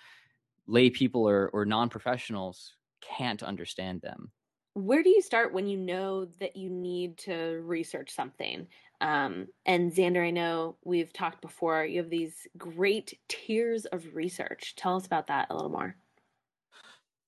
lay 0.65 0.89
people 0.89 1.27
or, 1.27 1.49
or 1.49 1.65
non 1.65 1.89
professionals 1.89 2.75
can't 3.01 3.43
understand 3.43 4.01
them. 4.01 4.31
where 4.75 5.03
do 5.03 5.09
you 5.09 5.21
start 5.21 5.53
when 5.53 5.67
you 5.67 5.77
know 5.77 6.25
that 6.39 6.55
you 6.55 6.69
need 6.69 7.17
to 7.19 7.61
research 7.63 8.11
something? 8.11 8.67
Um, 9.01 9.47
and 9.65 9.91
Xander, 9.91 10.25
I 10.25 10.31
know 10.31 10.77
we've 10.83 11.11
talked 11.13 11.41
before. 11.41 11.85
You 11.85 11.99
have 11.99 12.09
these 12.09 12.47
great 12.57 13.19
tiers 13.27 13.85
of 13.85 14.15
research. 14.15 14.75
Tell 14.75 14.95
us 14.95 15.05
about 15.05 15.27
that 15.27 15.47
a 15.49 15.53
little 15.53 15.69
more. 15.69 15.95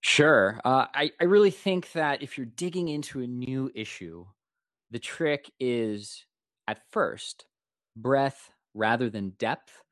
Sure. 0.07 0.62
Uh, 0.63 0.85
I, 0.93 1.12
I 1.19 1.24
really 1.24 1.50
think 1.50 1.91
that 1.93 2.21
if 2.21 2.38
you're 2.38 2.45
digging 2.45 2.89
into 2.89 3.21
a 3.21 3.27
new 3.27 3.71
issue, 3.74 4.27
the 4.91 5.00
trick 5.00 5.51
is 5.59 6.25
at 6.67 6.81
first 6.91 7.47
breadth 7.95 8.51
rather 8.74 9.09
than 9.09 9.31
depth. 9.31 9.83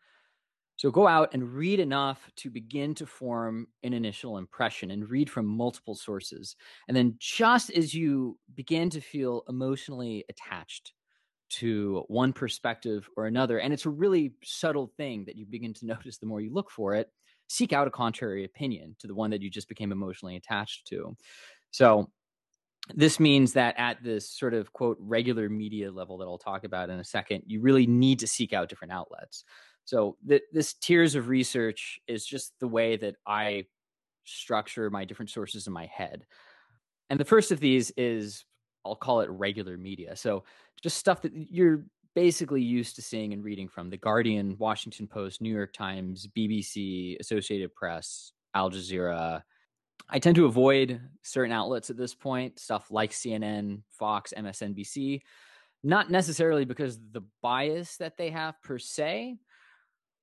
So 0.78 0.92
go 0.92 1.08
out 1.08 1.34
and 1.34 1.54
read 1.54 1.80
enough 1.80 2.32
to 2.38 2.52
begin 2.52 2.96
to 2.96 3.08
form 3.08 3.68
an 3.84 3.94
initial 3.94 4.38
impression 4.38 4.92
and 4.92 5.10
read 5.10 5.30
from 5.30 5.48
multiple 5.48 5.96
sources. 5.96 6.56
And 6.88 6.98
then 6.98 7.16
just 7.20 7.72
as 7.72 7.94
you 7.94 8.40
begin 8.56 8.90
to 8.92 9.02
feel 9.02 9.44
emotionally 9.50 10.26
attached 10.30 10.94
to 11.52 12.04
one 12.08 12.34
perspective 12.34 13.10
or 13.18 13.28
another, 13.28 13.60
and 13.60 13.74
it's 13.74 13.86
a 13.86 13.90
really 13.92 14.36
subtle 14.44 14.88
thing 14.88 15.26
that 15.26 15.38
you 15.38 15.46
begin 15.46 15.74
to 15.76 15.86
notice 15.88 16.18
the 16.18 16.28
more 16.28 16.42
you 16.42 16.54
look 16.54 16.72
for 16.72 16.96
it, 16.96 17.12
seek 17.54 17.72
out 17.72 17.88
a 17.88 17.92
contrary 17.92 18.44
opinion 18.46 18.96
to 18.98 19.06
the 19.06 19.14
one 19.14 19.30
that 19.30 19.42
you 19.42 19.50
just 19.50 19.70
became 19.70 19.92
emotionally 19.92 20.36
attached 20.36 20.88
to. 20.88 21.16
So 21.70 22.10
this 22.96 23.20
means 23.20 23.54
that 23.54 23.76
at 23.78 24.04
this 24.04 24.28
sort 24.30 24.56
of 24.56 24.74
quote 24.74 24.98
regular 25.00 25.50
media 25.50 25.92
level 25.92 26.18
that 26.18 26.26
I'll 26.26 26.40
talk 26.40 26.64
about 26.64 26.90
in 26.90 27.00
a 27.00 27.04
second, 27.04 27.44
you 27.46 27.62
really 27.62 27.86
need 27.86 28.20
to 28.20 28.28
seek 28.28 28.54
out 28.54 28.70
different 28.70 28.92
outlets. 28.92 29.44
So 29.86 30.18
th- 30.28 30.42
this 30.52 30.74
tiers 30.74 31.14
of 31.14 31.28
research 31.28 32.00
is 32.08 32.26
just 32.26 32.54
the 32.60 32.68
way 32.68 32.98
that 32.98 33.16
I 33.28 33.66
structure 34.24 34.90
my 34.90 35.06
different 35.06 35.30
sources 35.30 35.68
in 35.68 35.74
my 35.74 35.86
head. 35.86 36.26
And 37.12 37.20
the 37.20 37.26
first 37.26 37.52
of 37.52 37.60
these 37.60 37.92
is 37.98 38.46
I'll 38.84 38.96
call 38.96 39.22
it 39.22 39.30
regular 39.30 39.78
media. 39.78 40.16
So 40.16 40.44
just 40.82 40.98
stuff 40.98 41.22
that 41.22 41.34
you're 41.36 41.86
basically 42.16 42.62
used 42.62 42.96
to 42.96 43.02
seeing 43.02 43.34
and 43.34 43.44
reading 43.44 43.68
from 43.68 43.90
the 43.90 43.98
Guardian, 43.98 44.56
Washington 44.60 45.08
Post, 45.08 45.42
New 45.42 45.54
York 45.54 45.74
Times, 45.74 46.28
BBC, 46.38 47.20
Associated 47.20 47.74
Press, 47.74 48.32
Al 48.54 48.70
Jazeera. 48.70 49.42
I 50.10 50.20
tend 50.20 50.36
to 50.36 50.46
avoid 50.46 51.02
certain 51.22 51.52
outlets 51.52 51.90
at 51.90 51.98
this 51.98 52.14
point, 52.14 52.60
stuff 52.60 52.92
like 52.92 53.12
CNN, 53.12 53.82
Fox, 53.90 54.34
MSNBC, 54.38 55.22
not 55.84 56.12
necessarily 56.12 56.66
because 56.66 57.00
the 57.12 57.24
bias 57.42 57.98
that 57.98 58.18
they 58.18 58.30
have 58.30 58.62
per 58.62 58.78
se, 58.78 59.38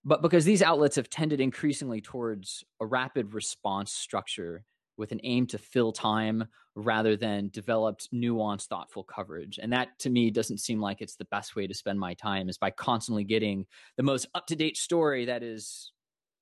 but 0.04 0.22
because 0.22 0.44
these 0.44 0.62
outlets 0.62 0.96
have 0.96 1.10
tended 1.10 1.40
increasingly 1.40 2.00
towards 2.00 2.64
a 2.80 2.86
rapid 2.86 3.34
response 3.34 3.92
structure 3.92 4.64
with 5.00 5.10
an 5.10 5.20
aim 5.24 5.46
to 5.48 5.58
fill 5.58 5.90
time 5.90 6.44
rather 6.76 7.16
than 7.16 7.48
developed 7.52 8.08
nuanced 8.14 8.66
thoughtful 8.68 9.02
coverage 9.02 9.58
and 9.60 9.72
that 9.72 9.88
to 9.98 10.08
me 10.08 10.30
doesn't 10.30 10.58
seem 10.58 10.80
like 10.80 11.00
it's 11.00 11.16
the 11.16 11.24
best 11.26 11.56
way 11.56 11.66
to 11.66 11.74
spend 11.74 11.98
my 11.98 12.14
time 12.14 12.48
is 12.48 12.56
by 12.56 12.70
constantly 12.70 13.24
getting 13.24 13.66
the 13.96 14.02
most 14.04 14.28
up-to-date 14.34 14.76
story 14.76 15.24
that 15.24 15.42
is 15.42 15.90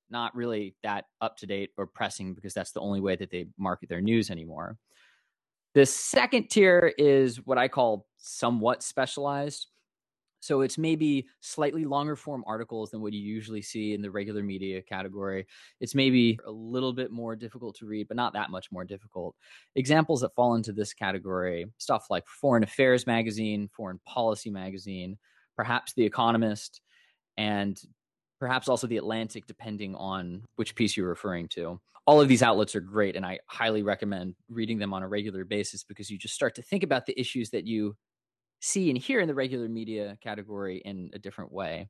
not 0.09 0.35
really 0.35 0.75
that 0.83 1.05
up 1.21 1.37
to 1.37 1.45
date 1.45 1.71
or 1.77 1.87
pressing 1.87 2.33
because 2.33 2.53
that's 2.53 2.71
the 2.71 2.79
only 2.79 2.99
way 2.99 3.15
that 3.15 3.31
they 3.31 3.45
market 3.57 3.89
their 3.89 4.01
news 4.01 4.29
anymore. 4.29 4.77
The 5.75 5.85
second 5.85 6.49
tier 6.49 6.93
is 6.97 7.45
what 7.45 7.57
I 7.57 7.67
call 7.67 8.07
somewhat 8.17 8.81
specialized. 8.81 9.67
So 10.39 10.61
it's 10.61 10.77
maybe 10.77 11.27
slightly 11.41 11.85
longer 11.85 12.15
form 12.15 12.43
articles 12.47 12.91
than 12.91 13.01
what 13.01 13.13
you 13.13 13.19
usually 13.19 13.61
see 13.61 13.93
in 13.93 14.01
the 14.01 14.11
regular 14.11 14.41
media 14.41 14.81
category. 14.81 15.45
It's 15.79 15.95
maybe 15.95 16.39
a 16.45 16.51
little 16.51 16.93
bit 16.93 17.11
more 17.11 17.35
difficult 17.35 17.75
to 17.77 17.85
read, 17.85 18.07
but 18.07 18.17
not 18.17 18.33
that 18.33 18.49
much 18.49 18.71
more 18.71 18.85
difficult. 18.85 19.35
Examples 19.75 20.21
that 20.21 20.35
fall 20.35 20.55
into 20.55 20.71
this 20.71 20.93
category 20.93 21.65
stuff 21.77 22.07
like 22.09 22.27
Foreign 22.27 22.63
Affairs 22.63 23.05
Magazine, 23.05 23.69
Foreign 23.75 23.99
Policy 24.05 24.49
Magazine, 24.49 25.17
perhaps 25.55 25.93
The 25.93 26.05
Economist, 26.05 26.81
and 27.37 27.79
perhaps 28.39 28.69
also 28.69 28.87
The 28.87 28.97
Atlantic, 28.97 29.45
depending 29.45 29.95
on 29.95 30.43
which 30.55 30.75
piece 30.75 30.95
you're 30.95 31.09
referring 31.09 31.49
to. 31.49 31.81
All 32.05 32.21
of 32.21 32.27
these 32.27 32.41
outlets 32.41 32.75
are 32.75 32.81
great, 32.81 33.15
and 33.15 33.25
I 33.25 33.39
highly 33.45 33.83
recommend 33.83 34.35
reading 34.49 34.79
them 34.79 34.93
on 34.93 35.03
a 35.03 35.07
regular 35.07 35.43
basis 35.43 35.83
because 35.83 36.09
you 36.09 36.17
just 36.17 36.33
start 36.33 36.55
to 36.55 36.61
think 36.61 36.83
about 36.83 37.05
the 37.05 37.19
issues 37.19 37.51
that 37.51 37.67
you 37.67 37.95
see 38.59 38.89
and 38.89 38.97
hear 38.97 39.19
in 39.19 39.27
the 39.27 39.35
regular 39.35 39.67
media 39.67 40.17
category 40.21 40.81
in 40.83 41.11
a 41.13 41.19
different 41.19 41.51
way. 41.51 41.89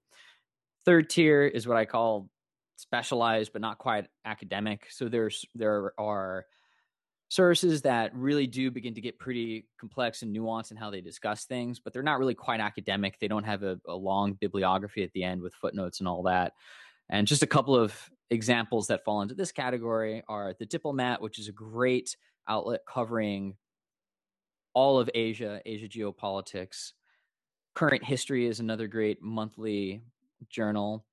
Third 0.85 1.09
tier 1.09 1.45
is 1.45 1.67
what 1.67 1.77
I 1.77 1.85
call 1.85 2.29
specialized 2.77 3.51
but 3.51 3.61
not 3.61 3.77
quite 3.77 4.07
academic. 4.25 4.87
So 4.89 5.09
there's 5.09 5.45
there 5.53 5.93
are 5.97 6.45
sources 7.29 7.83
that 7.83 8.15
really 8.15 8.47
do 8.47 8.71
begin 8.71 8.95
to 8.95 9.01
get 9.01 9.19
pretty 9.19 9.67
complex 9.79 10.23
and 10.23 10.35
nuanced 10.35 10.71
in 10.71 10.77
how 10.77 10.89
they 10.89 11.01
discuss 11.01 11.45
things, 11.45 11.79
but 11.79 11.93
they're 11.93 12.01
not 12.01 12.17
really 12.17 12.33
quite 12.33 12.59
academic. 12.59 13.19
They 13.19 13.27
don't 13.27 13.43
have 13.43 13.61
a, 13.61 13.79
a 13.87 13.95
long 13.95 14.33
bibliography 14.33 15.03
at 15.03 15.11
the 15.13 15.23
end 15.23 15.41
with 15.41 15.53
footnotes 15.53 15.99
and 15.99 16.07
all 16.07 16.23
that. 16.23 16.53
And 17.07 17.27
just 17.27 17.43
a 17.43 17.47
couple 17.47 17.75
of 17.75 17.93
examples 18.31 18.87
that 18.87 19.03
fall 19.03 19.21
into 19.21 19.35
this 19.35 19.51
category 19.51 20.23
are 20.27 20.55
The 20.57 20.65
Diplomat, 20.65 21.21
which 21.21 21.39
is 21.39 21.47
a 21.47 21.53
great 21.53 22.15
outlet 22.47 22.81
covering 22.87 23.55
all 24.73 24.99
of 24.99 25.09
Asia, 25.13 25.61
Asia 25.65 25.87
geopolitics. 25.87 26.93
Current 27.75 28.03
History 28.03 28.45
is 28.45 28.59
another 28.59 28.87
great 28.87 29.21
monthly 29.21 30.01
journal. 30.49 31.05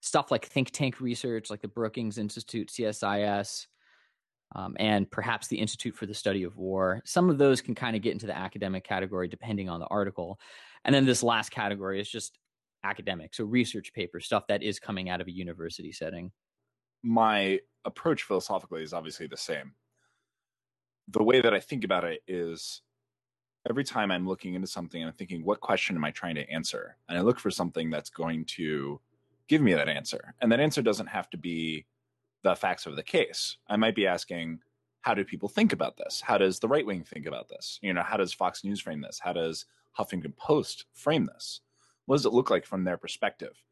Stuff 0.00 0.30
like 0.30 0.46
think 0.46 0.70
tank 0.70 1.00
research, 1.00 1.50
like 1.50 1.62
the 1.62 1.68
Brookings 1.68 2.18
Institute, 2.18 2.68
CSIS, 2.68 3.66
um, 4.54 4.76
and 4.78 5.10
perhaps 5.10 5.48
the 5.48 5.58
Institute 5.58 5.96
for 5.96 6.06
the 6.06 6.14
Study 6.14 6.44
of 6.44 6.56
War. 6.56 7.02
Some 7.04 7.30
of 7.30 7.38
those 7.38 7.60
can 7.60 7.74
kind 7.74 7.96
of 7.96 8.02
get 8.02 8.12
into 8.12 8.26
the 8.26 8.36
academic 8.36 8.84
category 8.84 9.28
depending 9.28 9.68
on 9.68 9.80
the 9.80 9.86
article. 9.86 10.38
And 10.84 10.94
then 10.94 11.04
this 11.04 11.22
last 11.22 11.50
category 11.50 12.00
is 12.00 12.08
just 12.08 12.38
academic, 12.84 13.34
so 13.34 13.44
research 13.44 13.92
paper, 13.92 14.20
stuff 14.20 14.46
that 14.46 14.62
is 14.62 14.78
coming 14.78 15.10
out 15.10 15.20
of 15.20 15.26
a 15.26 15.32
university 15.32 15.92
setting. 15.92 16.30
My 17.02 17.60
approach 17.84 18.22
philosophically 18.22 18.82
is 18.82 18.92
obviously 18.92 19.26
the 19.26 19.36
same 19.36 19.72
the 21.08 21.22
way 21.22 21.40
that 21.40 21.54
I 21.54 21.60
think 21.60 21.84
about 21.84 22.04
it 22.04 22.22
is 22.26 22.82
every 23.68 23.84
time 23.84 24.10
I'm 24.10 24.26
looking 24.26 24.54
into 24.54 24.66
something, 24.66 25.02
I'm 25.02 25.12
thinking, 25.12 25.44
what 25.44 25.60
question 25.60 25.96
am 25.96 26.04
I 26.04 26.10
trying 26.10 26.34
to 26.36 26.50
answer? 26.50 26.96
And 27.08 27.18
I 27.18 27.22
look 27.22 27.38
for 27.38 27.50
something 27.50 27.90
that's 27.90 28.10
going 28.10 28.44
to 28.56 29.00
give 29.48 29.60
me 29.60 29.74
that 29.74 29.88
answer. 29.88 30.34
And 30.40 30.50
that 30.52 30.60
answer 30.60 30.82
doesn't 30.82 31.06
have 31.06 31.30
to 31.30 31.36
be 31.36 31.86
the 32.42 32.54
facts 32.54 32.86
of 32.86 32.96
the 32.96 33.02
case. 33.02 33.56
I 33.68 33.76
might 33.76 33.94
be 33.94 34.06
asking, 34.06 34.60
how 35.02 35.14
do 35.14 35.24
people 35.24 35.48
think 35.48 35.72
about 35.72 35.96
this? 35.96 36.20
How 36.20 36.38
does 36.38 36.58
the 36.58 36.68
right 36.68 36.84
wing 36.86 37.04
think 37.04 37.26
about 37.26 37.48
this? 37.48 37.78
You 37.82 37.94
know, 37.94 38.02
how 38.02 38.16
does 38.16 38.32
Fox 38.32 38.64
News 38.64 38.80
frame 38.80 39.00
this? 39.00 39.20
How 39.20 39.32
does 39.32 39.66
Huffington 39.98 40.36
Post 40.36 40.86
frame 40.92 41.26
this? 41.26 41.60
What 42.06 42.16
does 42.16 42.26
it 42.26 42.32
look 42.32 42.50
like 42.50 42.66
from 42.66 42.84
their 42.84 42.96
perspective? 42.96 43.62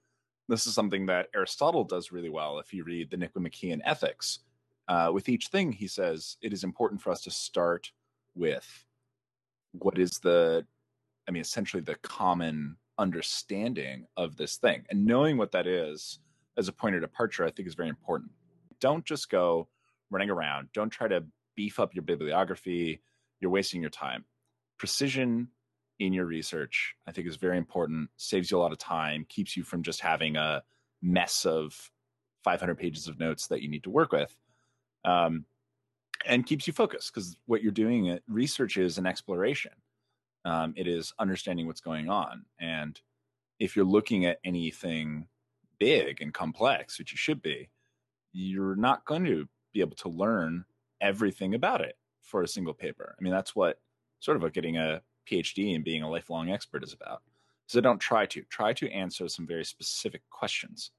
This 0.49 0.67
is 0.67 0.75
something 0.75 1.07
that 1.07 1.29
Aristotle 1.35 1.85
does 1.85 2.13
really 2.13 2.29
well. 2.29 2.59
If 2.59 2.73
you 2.73 2.85
read 2.85 3.11
the 3.11 3.17
Nicomachean 3.17 3.83
Ethics, 3.85 4.41
uh, 4.89 5.11
with 5.13 5.29
each 5.29 5.49
thing, 5.49 5.73
he 5.73 5.87
says 5.87 6.37
it 6.43 6.53
is 6.53 6.65
important 6.65 7.01
for 7.01 7.11
us 7.11 7.23
to 7.23 7.31
start 7.31 7.91
with 8.35 8.85
what 9.73 9.99
is 9.99 10.19
the, 10.19 10.67
I 11.27 11.31
mean, 11.31 11.41
essentially 11.41 11.83
the 11.83 11.97
common 11.97 12.77
understanding 12.99 14.07
of 14.17 14.37
this 14.37 14.57
thing. 14.57 14.85
And 14.91 15.05
knowing 15.05 15.37
what 15.37 15.53
that 15.53 15.67
is 15.67 16.19
as 16.57 16.69
a 16.69 16.73
point 16.73 16.95
of 16.95 17.01
departure, 17.01 17.45
I 17.45 17.51
think 17.51 17.67
is 17.67 17.75
very 17.75 17.89
important. 17.89 18.31
Don't 18.81 19.05
just 19.05 19.31
go 19.31 19.69
running 20.11 20.31
around. 20.31 20.69
Don't 20.75 20.91
try 20.91 21.09
to 21.09 21.25
beef 21.57 21.81
up 21.81 21.95
your 21.95 22.03
bibliography. 22.03 23.01
You're 23.41 23.51
wasting 23.51 23.81
your 23.81 23.91
time. 23.91 24.25
Precision 24.79 25.49
in 25.99 26.13
your 26.13 26.27
research, 26.27 26.95
I 27.07 27.13
think, 27.13 27.27
is 27.27 27.37
very 27.37 27.57
important, 27.57 28.11
saves 28.17 28.51
you 28.51 28.59
a 28.59 28.61
lot 28.61 28.73
of 28.73 28.79
time, 28.79 29.25
keeps 29.29 29.57
you 29.57 29.63
from 29.63 29.83
just 29.83 30.01
having 30.01 30.37
a 30.37 30.63
mess 31.01 31.47
of 31.47 31.91
500 32.43 32.75
pages 32.77 33.09
of 33.09 33.19
notes 33.19 33.47
that 33.47 33.63
you 33.63 33.69
need 33.69 33.85
to 33.85 33.91
work 33.91 34.13
with 34.13 34.37
um, 35.05 35.45
and 36.27 36.47
keeps 36.47 36.67
you 36.67 36.73
focused 36.73 37.13
because 37.13 37.37
what 37.47 37.63
you're 37.63 37.73
doing 37.73 38.11
uh, 38.11 38.19
research 38.29 38.77
is 38.77 38.99
an 38.99 39.07
exploration. 39.07 39.73
Um, 40.45 40.75
it 40.77 40.87
is 40.87 41.13
understanding 41.19 41.67
what's 41.67 41.81
going 41.81 42.09
on. 42.09 42.45
And 42.61 43.01
if 43.59 43.77
you're 43.77 43.85
looking 43.85 44.27
at 44.27 44.41
anything 44.45 45.27
big 45.79 46.21
and 46.23 46.33
complex 46.33 46.99
which 46.99 47.13
you 47.13 47.19
should 47.19 47.43
be 47.43 47.69
you're 48.33 48.77
not 48.77 49.05
going 49.05 49.25
to 49.25 49.47
be 49.73 49.81
able 49.81 49.97
to 49.97 50.09
learn 50.09 50.65
everything 51.01 51.55
about 51.55 51.81
it 51.81 51.97
for 52.23 52.43
a 52.43 52.49
single 52.49 52.75
paper. 52.75 53.15
I 53.19 53.23
mean 53.23 53.33
that's 53.33 53.55
what 53.55 53.81
sort 54.21 54.37
of 54.37 54.43
what 54.43 54.53
getting 54.53 54.77
a 54.77 55.03
phd 55.31 55.75
and 55.75 55.85
being 55.85 56.03
a 56.03 56.11
lifelong 56.11 56.51
expert 56.51 56.83
is 56.83 56.93
about. 56.93 57.23
So 57.67 57.81
don't 57.81 57.99
try 57.99 58.27
to. 58.27 58.43
Try 58.51 58.73
to 58.75 58.91
answer 58.91 59.29
some 59.29 59.47
very 59.47 59.65
specific 59.65 60.23
questions. 60.31 60.91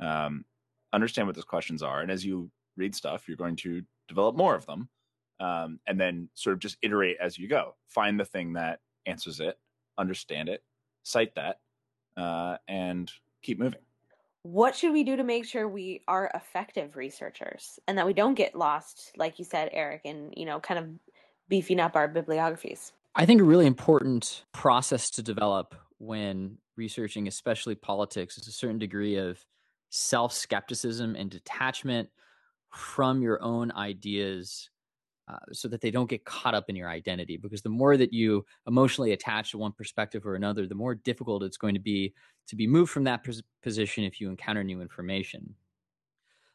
Um, 0.00 0.44
understand 0.92 1.28
what 1.28 1.36
those 1.36 1.44
questions 1.44 1.82
are 1.82 2.00
and 2.00 2.10
as 2.10 2.24
you 2.24 2.50
read 2.76 2.94
stuff, 2.94 3.28
you're 3.28 3.36
going 3.36 3.56
to 3.56 3.82
develop 4.08 4.36
more 4.36 4.54
of 4.54 4.66
them. 4.66 4.88
Um, 5.38 5.80
and 5.86 5.98
then 5.98 6.28
sort 6.34 6.52
of 6.52 6.60
just 6.60 6.76
iterate 6.82 7.16
as 7.18 7.38
you 7.38 7.48
go. 7.48 7.74
Find 7.88 8.20
the 8.20 8.26
thing 8.26 8.52
that 8.54 8.80
answers 9.06 9.40
it, 9.40 9.58
understand 9.96 10.50
it, 10.50 10.62
cite 11.02 11.34
that, 11.36 11.60
uh, 12.16 12.58
and 12.68 13.10
keep 13.42 13.58
moving. 13.58 13.80
What 14.42 14.74
should 14.74 14.92
we 14.92 15.04
do 15.04 15.16
to 15.16 15.24
make 15.24 15.44
sure 15.44 15.68
we 15.68 16.02
are 16.08 16.30
effective 16.34 16.96
researchers 16.96 17.78
and 17.86 17.96
that 17.98 18.06
we 18.06 18.12
don't 18.12 18.34
get 18.34 18.54
lost, 18.54 19.12
like 19.16 19.38
you 19.38 19.44
said, 19.44 19.70
Erik, 19.72 20.02
and 20.04 20.32
you 20.36 20.46
know, 20.46 20.60
kind 20.60 20.78
of 20.78 20.88
beefing 21.48 21.80
up 21.80 21.96
our 21.96 22.08
bibliographies? 22.08 22.92
I 23.14 23.26
think 23.26 23.40
a 23.40 23.44
really 23.44 23.66
important 23.66 24.44
process 24.52 25.10
to 25.10 25.22
develop 25.22 25.74
when 25.98 26.58
researching, 26.76 27.28
especially 27.28 27.74
politics, 27.74 28.38
is 28.38 28.46
a 28.46 28.52
certain 28.52 28.78
degree 28.78 29.16
of 29.16 29.44
self 29.90 30.32
skepticism 30.32 31.16
and 31.16 31.30
detachment 31.30 32.08
from 32.70 33.22
your 33.22 33.42
own 33.42 33.72
ideas 33.72 34.70
uh, 35.28 35.38
so 35.52 35.68
that 35.68 35.80
they 35.80 35.90
don't 35.90 36.10
get 36.10 36.24
caught 36.24 36.54
up 36.54 36.68
in 36.68 36.74
your 36.74 36.88
identity. 36.88 37.36
Because 37.36 37.62
the 37.62 37.68
more 37.68 37.96
that 37.96 38.12
you 38.12 38.44
emotionally 38.66 39.12
attach 39.12 39.52
to 39.52 39.58
one 39.58 39.72
perspective 39.72 40.26
or 40.26 40.34
another, 40.34 40.66
the 40.66 40.74
more 40.74 40.94
difficult 40.94 41.42
it's 41.42 41.56
going 41.56 41.74
to 41.74 41.80
be 41.80 42.14
to 42.48 42.56
be 42.56 42.66
moved 42.66 42.90
from 42.90 43.04
that 43.04 43.24
pos- 43.24 43.42
position 43.62 44.02
if 44.04 44.20
you 44.20 44.28
encounter 44.28 44.64
new 44.64 44.80
information. 44.80 45.54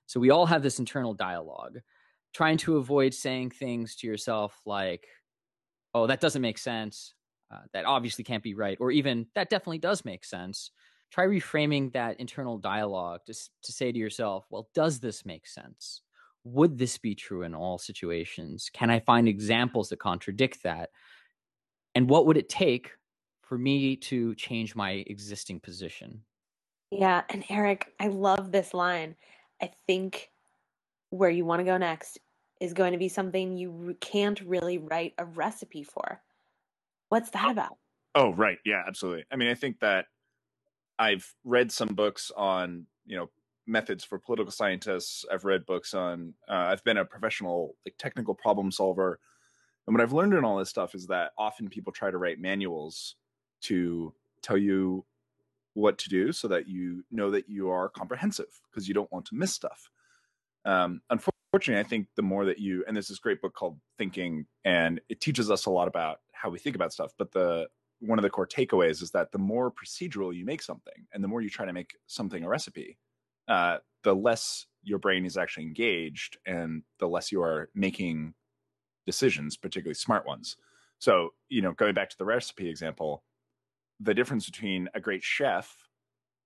So 0.07 0.19
we 0.19 0.29
all 0.29 0.45
have 0.45 0.62
this 0.62 0.79
internal 0.79 1.13
dialogue, 1.13 1.79
trying 2.34 2.57
to 2.57 2.77
avoid 2.77 3.13
saying 3.13 3.51
things 3.51 3.95
to 3.98 4.07
yourself 4.07 4.60
like, 4.65 5.07
oh, 5.93 6.07
that 6.07 6.19
doesn't 6.19 6.41
make 6.41 6.57
sense. 6.57 7.13
Uh, 7.51 7.62
that 7.74 7.86
obviously 7.86 8.24
can't 8.24 8.43
be 8.43 8.55
right. 8.55 8.77
Or 8.81 8.91
even 8.91 9.27
that 9.36 9.50
definitely 9.50 9.77
does 9.77 10.03
make 10.03 10.25
sense. 10.25 10.72
Try 11.12 11.25
reframing 11.25 11.93
that 11.93 12.19
internal 12.19 12.57
dialogue 12.57 13.22
to, 13.27 13.34
to 13.34 13.72
say 13.72 13.91
to 13.91 13.98
yourself, 13.98 14.45
well, 14.50 14.67
does 14.74 15.00
this 15.00 15.25
make 15.25 15.48
sense? 15.48 16.01
Would 16.46 16.78
this 16.78 16.98
be 16.98 17.16
true 17.16 17.42
in 17.42 17.54
all 17.54 17.78
situations? 17.78 18.70
Can 18.72 18.90
I 18.90 19.00
find 19.00 19.28
examples 19.28 19.90
that 19.90 20.00
contradict 20.00 20.64
that? 20.64 20.92
And 21.94 22.10
what 22.10 22.25
would 22.25 22.38
it 22.38 22.50
take 22.50 22.92
for 23.42 23.58
me 23.58 23.96
to 23.98 24.36
change 24.36 24.75
my 24.75 25.04
existing 25.08 25.60
position? 25.60 26.22
Yeah. 26.92 27.24
And 27.30 27.44
Erik, 27.50 27.94
I 28.00 28.08
love 28.08 28.52
this 28.52 28.74
line. 28.74 29.16
I 29.62 29.72
think 29.88 30.32
where 31.10 31.30
you 31.30 31.46
want 31.46 31.60
to 31.60 31.66
go 31.66 31.78
next 31.78 32.20
is 32.62 32.74
going 32.74 32.94
to 32.94 32.98
be 32.98 33.10
something 33.10 33.58
you 33.58 33.98
can't 34.00 34.40
really 34.42 34.78
write 34.78 35.14
a 35.18 35.25
recipe 35.25 35.84
for. 35.84 36.22
What's 37.10 37.32
that 37.32 37.46
oh. 37.48 37.52
about? 37.52 37.78
Oh, 38.14 38.34
right. 38.34 38.60
Yeah, 38.64 38.84
absolutely. 38.88 39.25
I 39.32 39.36
mean, 39.36 39.50
I 39.50 39.56
think 39.56 39.80
that 39.80 40.06
I've 40.98 41.34
read 41.44 41.72
some 41.72 41.90
books 41.90 42.32
on, 42.36 42.86
you 43.06 43.18
know, 43.18 43.30
methods 43.67 44.03
for 44.03 44.19
political 44.19 44.51
scientists. 44.51 45.25
I've 45.31 45.45
read 45.45 45.65
books 45.65 45.93
on, 45.93 46.34
uh, 46.48 46.53
I've 46.53 46.84
been 46.84 46.98
a 46.98 47.05
professional, 47.05 47.75
like, 47.86 47.95
technical 47.98 48.34
problem 48.34 48.72
solver. 48.72 49.19
And 49.88 49.95
what 49.95 50.01
I've 50.01 50.13
learned 50.13 50.34
in 50.34 50.43
all 50.43 50.57
this 50.57 50.69
stuff 50.69 50.95
is 50.95 51.07
that 51.07 51.31
often 51.38 51.69
people 51.69 51.93
try 51.93 52.12
to 52.12 52.17
write 52.17 52.39
manuals 52.39 53.15
to 53.62 54.13
tell 54.41 54.57
you 54.57 55.05
what 55.74 55.98
to 56.00 56.10
do 56.10 56.31
so 56.31 56.48
that 56.48 56.67
you 56.67 57.03
know 57.12 57.31
that 57.31 57.50
you 57.50 57.69
are 57.69 57.89
comprehensive 57.89 58.62
because 58.69 58.88
you 58.88 58.93
don't 58.93 59.12
want 59.12 59.25
to 59.25 59.36
miss 59.36 59.53
stuff. 59.53 59.89
Um, 60.63 61.01
unfortunately, 61.10 61.79
I 61.79 61.88
think 61.88 62.07
the 62.15 62.22
more 62.22 62.45
that 62.45 62.60
you, 62.60 62.84
and 62.88 62.95
there's 62.95 63.10
this 63.10 63.19
great 63.19 63.41
book 63.41 63.53
called 63.53 63.79
Thinking, 63.98 64.45
and 64.63 65.01
it 65.10 65.22
teaches 65.22 65.51
us 65.51 65.65
a 65.65 65.69
lot 65.69 65.88
about 65.88 66.22
how 66.31 66.50
we 66.50 66.60
think 66.60 66.75
about 66.75 66.93
stuff. 66.93 67.12
But 67.17 67.31
the 67.31 67.67
one 68.00 68.19
of 68.19 68.24
the 68.24 68.29
core 68.29 68.48
takeaways 68.48 69.01
is 69.01 69.12
that 69.12 69.31
the 69.31 69.38
more 69.38 69.72
procedural 69.72 70.36
you 70.36 70.45
make 70.45 70.62
something, 70.62 71.07
and 71.13 71.24
the 71.24 71.27
more 71.27 71.41
you 71.41 71.50
try 71.50 71.65
to 71.65 71.74
make 71.74 71.95
something 72.07 72.43
a 72.43 72.50
recipe, 72.50 72.98
uh, 73.48 73.78
the 74.04 74.16
less 74.16 74.66
your 74.84 75.00
brain 75.00 75.25
is 75.25 75.38
actually 75.38 75.64
engaged, 75.66 76.38
and 76.46 76.84
the 77.00 77.08
less 77.08 77.32
you 77.32 77.42
are 77.42 77.70
making 77.74 78.34
decisions, 79.06 79.58
particularly 79.58 79.96
smart 79.96 80.25
ones. 80.25 80.58
So, 81.00 81.34
you 81.50 81.62
know, 81.62 81.74
going 81.74 81.94
back 81.94 82.10
to 82.10 82.18
the 82.18 82.25
recipe 82.25 82.70
example, 82.70 83.24
the 84.00 84.14
difference 84.14 84.46
between 84.46 84.90
a 84.94 85.00
great 85.00 85.24
chef 85.24 85.75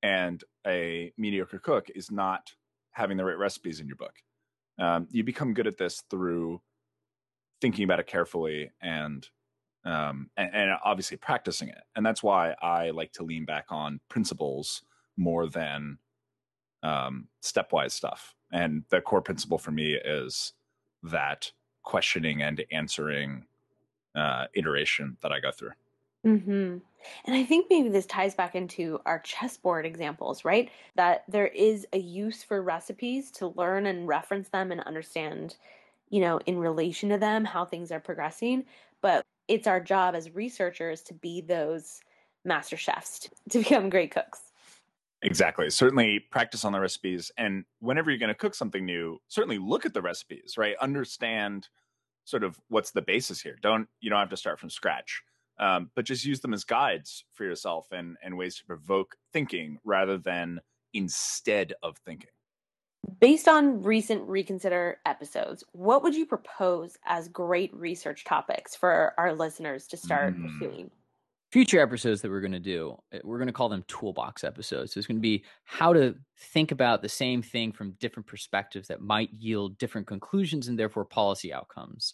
and 0.02 0.44
a 0.66 1.12
mediocre 1.18 1.60
cook 1.60 1.88
is 1.94 2.12
not 2.12 2.54
having 2.92 3.18
the 3.18 3.26
right 3.26 3.38
recipes 3.38 3.80
in 3.80 3.88
your 3.88 3.96
book. 3.96 4.16
Um, 4.80 5.08
you 5.12 5.24
become 5.24 5.54
good 5.54 5.68
at 5.68 5.78
this 5.78 6.04
through 6.10 6.62
thinking 7.62 7.84
about 7.84 8.00
it 8.00 8.08
carefully 8.08 8.72
and, 8.82 9.28
um, 9.86 10.30
and 10.38 10.54
and 10.54 10.72
obviously 10.84 11.18
practicing 11.18 11.70
it. 11.70 11.82
And 11.96 12.06
that's 12.06 12.24
why 12.24 12.56
I 12.62 12.92
like 12.92 13.12
to 13.14 13.24
lean 13.24 13.46
back 13.46 13.66
on 13.70 14.00
principles 14.10 14.84
more 15.18 15.48
than 15.48 15.98
um, 16.84 17.28
stepwise 17.42 17.92
stuff. 17.92 18.36
And 18.52 18.84
the 18.90 19.02
core 19.02 19.22
principle 19.22 19.58
for 19.58 19.72
me 19.72 19.94
is 19.94 20.54
that 21.04 21.52
questioning 21.84 22.42
and 22.42 22.64
answering 22.72 23.46
uh, 24.16 24.46
iteration 24.54 25.18
that 25.22 25.32
I 25.32 25.40
go 25.40 25.52
through. 25.52 25.72
Mm-hmm. 26.26 26.78
And 27.26 27.36
I 27.36 27.46
think 27.46 27.68
maybe 27.70 27.90
this 27.90 28.06
ties 28.06 28.36
back 28.36 28.56
into 28.56 29.00
our 29.06 29.20
chessboard 29.20 29.86
examples, 29.86 30.44
right? 30.44 30.70
That 30.96 31.24
there 31.30 31.48
is 31.48 31.88
a 31.94 31.98
use 31.98 32.44
for 32.44 32.62
recipes 32.62 33.32
to 33.32 33.48
learn 33.48 33.86
and 33.86 34.08
reference 34.08 34.50
them 34.50 34.72
and 34.72 34.82
understand, 34.82 35.56
you 36.10 36.20
know, 36.20 36.40
in 36.46 36.58
relation 36.58 37.10
to 37.10 37.18
them, 37.18 37.46
how 37.46 37.64
things 37.64 37.92
are 37.92 38.02
progressing. 38.02 38.66
But 39.02 39.24
it's 39.48 39.68
our 39.68 39.80
job 39.80 40.14
as 40.14 40.36
researchers 40.36 41.02
to 41.04 41.14
be 41.14 41.42
those 41.42 42.02
master 42.44 42.76
chefs, 42.76 43.30
to 43.50 43.60
become 43.60 43.90
great 43.90 44.12
cooks. 44.12 44.49
Exactly. 45.22 45.70
Certainly 45.70 46.20
practice 46.32 46.64
on 46.64 46.72
the 46.72 46.80
recipes. 46.80 47.32
And 47.38 47.66
whenever 47.80 48.10
you're 48.10 48.20
going 48.20 48.30
to 48.30 48.36
cook 48.36 48.56
something 48.56 48.86
new, 48.86 49.18
certainly 49.28 49.58
look 49.58 49.86
at 49.86 49.94
the 49.94 50.02
recipes, 50.02 50.56
right? 50.58 50.76
Understand 50.82 51.68
sort 52.24 52.44
of 52.44 52.60
what's 52.70 52.92
the 52.92 53.02
basis 53.02 53.42
here. 53.42 53.58
Don't, 53.62 53.88
you 54.00 54.10
don't 54.10 54.20
have 54.20 54.30
to 54.30 54.38
start 54.38 54.60
from 54.60 54.70
scratch 54.70 55.24
um, 55.60 55.92
but 55.94 56.06
just 56.06 56.26
use 56.26 56.40
them 56.40 56.54
as 56.54 56.64
guides 56.64 57.26
for 57.34 57.44
yourself 57.44 57.88
and 57.92 58.18
and 58.24 58.38
ways 58.38 58.56
to 58.58 58.66
provoke 58.66 59.16
thinking 59.34 59.78
rather 59.84 60.18
than 60.18 60.60
instead 60.94 61.74
of 61.84 61.98
thinking. 61.98 62.30
Based 63.20 63.48
on 63.48 63.82
recent 63.82 64.28
Reconsider 64.28 64.98
episodes, 65.06 65.64
what 65.72 66.04
would 66.04 66.16
you 66.16 66.26
propose 66.26 66.98
as 67.06 67.28
great 67.30 67.74
research 67.74 68.26
topics 68.26 68.76
for 68.76 69.14
our 69.18 69.34
listeners 69.34 69.88
to 69.88 69.98
start 69.98 70.36
mm. 70.36 70.46
pursuing? 70.46 70.92
Future 71.52 71.80
episodes 71.80 72.22
that 72.22 72.30
we're 72.30 72.42
going 72.42 72.52
to 72.52 72.60
do, 72.60 72.96
eh, 73.12 73.20
we're 73.24 73.38
going 73.40 73.48
to 73.48 73.54
call 73.54 73.70
them 73.70 73.84
toolbox 73.88 74.44
episodes. 74.44 74.94
So 74.94 75.00
it's 75.00 75.08
going 75.08 75.18
to 75.18 75.22
be 75.22 75.44
how 75.64 75.94
to 75.94 76.16
think 76.38 76.72
about 76.72 77.02
the 77.02 77.10
same 77.10 77.42
thing 77.42 77.72
from 77.72 77.96
different 78.00 78.28
perspectives 78.28 78.88
that 78.88 79.02
might 79.02 79.32
yield 79.34 79.78
different 79.80 80.06
conclusions 80.06 80.68
and 80.68 80.78
therefore 80.78 81.06
policy 81.06 81.52
outcomes. 81.52 82.14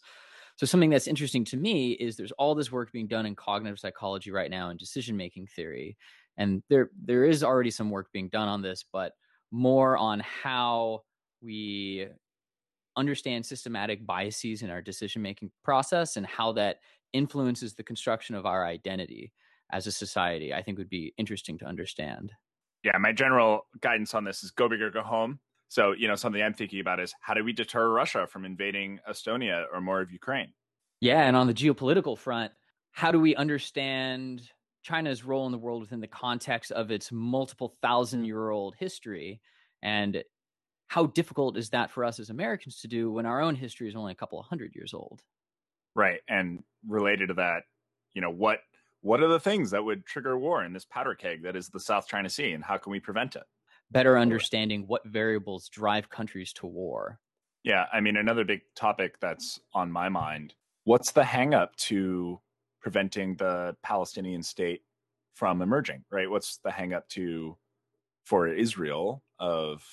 So 0.57 0.65
something 0.65 0.89
that's 0.89 1.07
interesting 1.07 1.43
to 1.45 1.57
me 1.57 1.91
is 1.93 2.15
there's 2.15 2.31
all 2.33 2.55
this 2.55 2.71
work 2.71 2.91
being 2.93 3.07
done 3.07 3.25
in 3.25 3.35
cognitive 3.35 3.79
psychology 3.79 4.31
right 4.31 4.49
now 4.49 4.69
and 4.69 4.79
decision 4.79 5.17
making 5.17 5.47
theory, 5.47 5.97
and 6.37 6.63
there 6.69 6.91
there 7.03 7.25
is 7.25 7.43
already 7.43 7.71
some 7.71 7.89
work 7.89 8.07
being 8.13 8.29
done 8.29 8.47
on 8.47 8.61
this, 8.61 8.85
but 8.93 9.13
more 9.51 9.97
on 9.97 10.21
how 10.21 11.01
we 11.41 12.07
understand 12.97 13.45
systematic 13.45 14.05
biases 14.05 14.61
in 14.61 14.69
our 14.69 14.81
decision 14.81 15.21
making 15.21 15.51
process 15.63 16.15
and 16.15 16.25
how 16.25 16.53
that 16.53 16.77
influences 17.15 17.73
the 17.73 17.83
construction 17.83 18.35
of 18.35 18.45
our 18.45 18.65
identity 18.65 19.31
as 19.71 19.87
a 19.87 19.91
society. 19.91 20.53
I 20.53 20.61
think 20.61 20.77
would 20.77 20.89
be 20.89 21.13
interesting 21.17 21.57
to 21.59 21.65
understand. 21.65 22.31
Yeah, 22.83 22.97
my 22.99 23.13
general 23.13 23.65
guidance 23.81 24.13
on 24.13 24.25
this 24.25 24.43
is 24.43 24.51
go 24.51 24.69
big 24.69 24.81
or 24.81 24.91
go 24.91 25.01
home. 25.01 25.39
So, 25.69 25.93
you 25.93 26.07
know, 26.07 26.15
something 26.15 26.41
I'm 26.41 26.53
thinking 26.53 26.79
about 26.79 26.99
is 26.99 27.13
how 27.21 27.33
do 27.33 27.43
we 27.43 27.51
deter 27.51 27.89
Russia 27.89 28.27
from 28.27 28.45
invading 28.45 28.99
Estonia 29.09 29.65
or 29.73 29.81
more 29.81 30.01
of 30.01 30.11
Ukraine? 30.11 30.53
Yeah, 31.01 31.23
and 31.23 31.35
on 31.35 31.47
the 31.47 31.53
geopolitical 31.53 32.17
front, 32.17 32.51
how 32.91 33.11
do 33.11 33.19
we 33.19 33.35
understand 33.35 34.47
China's 34.83 35.25
role 35.25 35.45
in 35.47 35.51
the 35.51 35.57
world 35.57 35.81
within 35.81 35.99
the 35.99 36.07
context 36.07 36.71
of 36.71 36.91
its 36.91 37.11
multiple 37.11 37.75
thousand 37.81 38.25
year 38.25 38.49
old 38.49 38.75
history? 38.77 39.41
And 39.81 40.23
how 40.87 41.07
difficult 41.07 41.57
is 41.57 41.71
that 41.71 41.91
for 41.91 42.05
us 42.05 42.19
as 42.19 42.29
Americans 42.29 42.79
to 42.81 42.87
do 42.87 43.11
when 43.11 43.25
our 43.25 43.41
own 43.41 43.55
history 43.55 43.89
is 43.89 43.95
only 43.95 44.11
a 44.11 44.15
couple 44.15 44.39
of 44.39 44.45
hundred 44.45 44.75
years 44.75 44.93
old? 44.93 45.23
Right. 45.95 46.19
And 46.27 46.63
related 46.87 47.29
to 47.29 47.33
that, 47.35 47.63
you 48.13 48.21
know, 48.21 48.31
what 48.31 48.59
what 49.01 49.21
are 49.21 49.27
the 49.27 49.39
things 49.39 49.71
that 49.71 49.83
would 49.83 50.05
trigger 50.05 50.37
war 50.37 50.63
in 50.63 50.73
this 50.73 50.85
powder 50.85 51.13
keg 51.13 51.43
that 51.43 51.55
is 51.55 51.69
the 51.69 51.79
South 51.79 52.07
China 52.07 52.29
Sea 52.29 52.53
and 52.53 52.63
how 52.63 52.77
can 52.77 52.91
we 52.91 52.99
prevent 52.99 53.35
it? 53.35 53.43
better 53.91 54.17
understanding 54.17 54.85
what 54.87 55.05
variables 55.05 55.69
drive 55.69 56.09
countries 56.09 56.53
to 56.53 56.67
war. 56.67 57.19
Yeah, 57.63 57.85
I 57.91 57.99
mean, 58.01 58.17
another 58.17 58.43
big 58.43 58.61
topic 58.75 59.19
that's 59.19 59.59
on 59.73 59.91
my 59.91 60.09
mind 60.09 60.53
what's 60.83 61.11
the 61.11 61.23
hangup 61.23 61.75
to 61.75 62.39
preventing 62.79 63.35
the 63.37 63.75
Palestinian 63.81 64.43
state 64.43 64.83
from 65.33 65.63
emerging, 65.63 66.03
right? 66.11 66.29
What's 66.29 66.57
the 66.57 66.69
hangup 66.69 67.07
to 67.09 67.57
for 68.23 68.47
Israel 68.47 69.23
of 69.39 69.83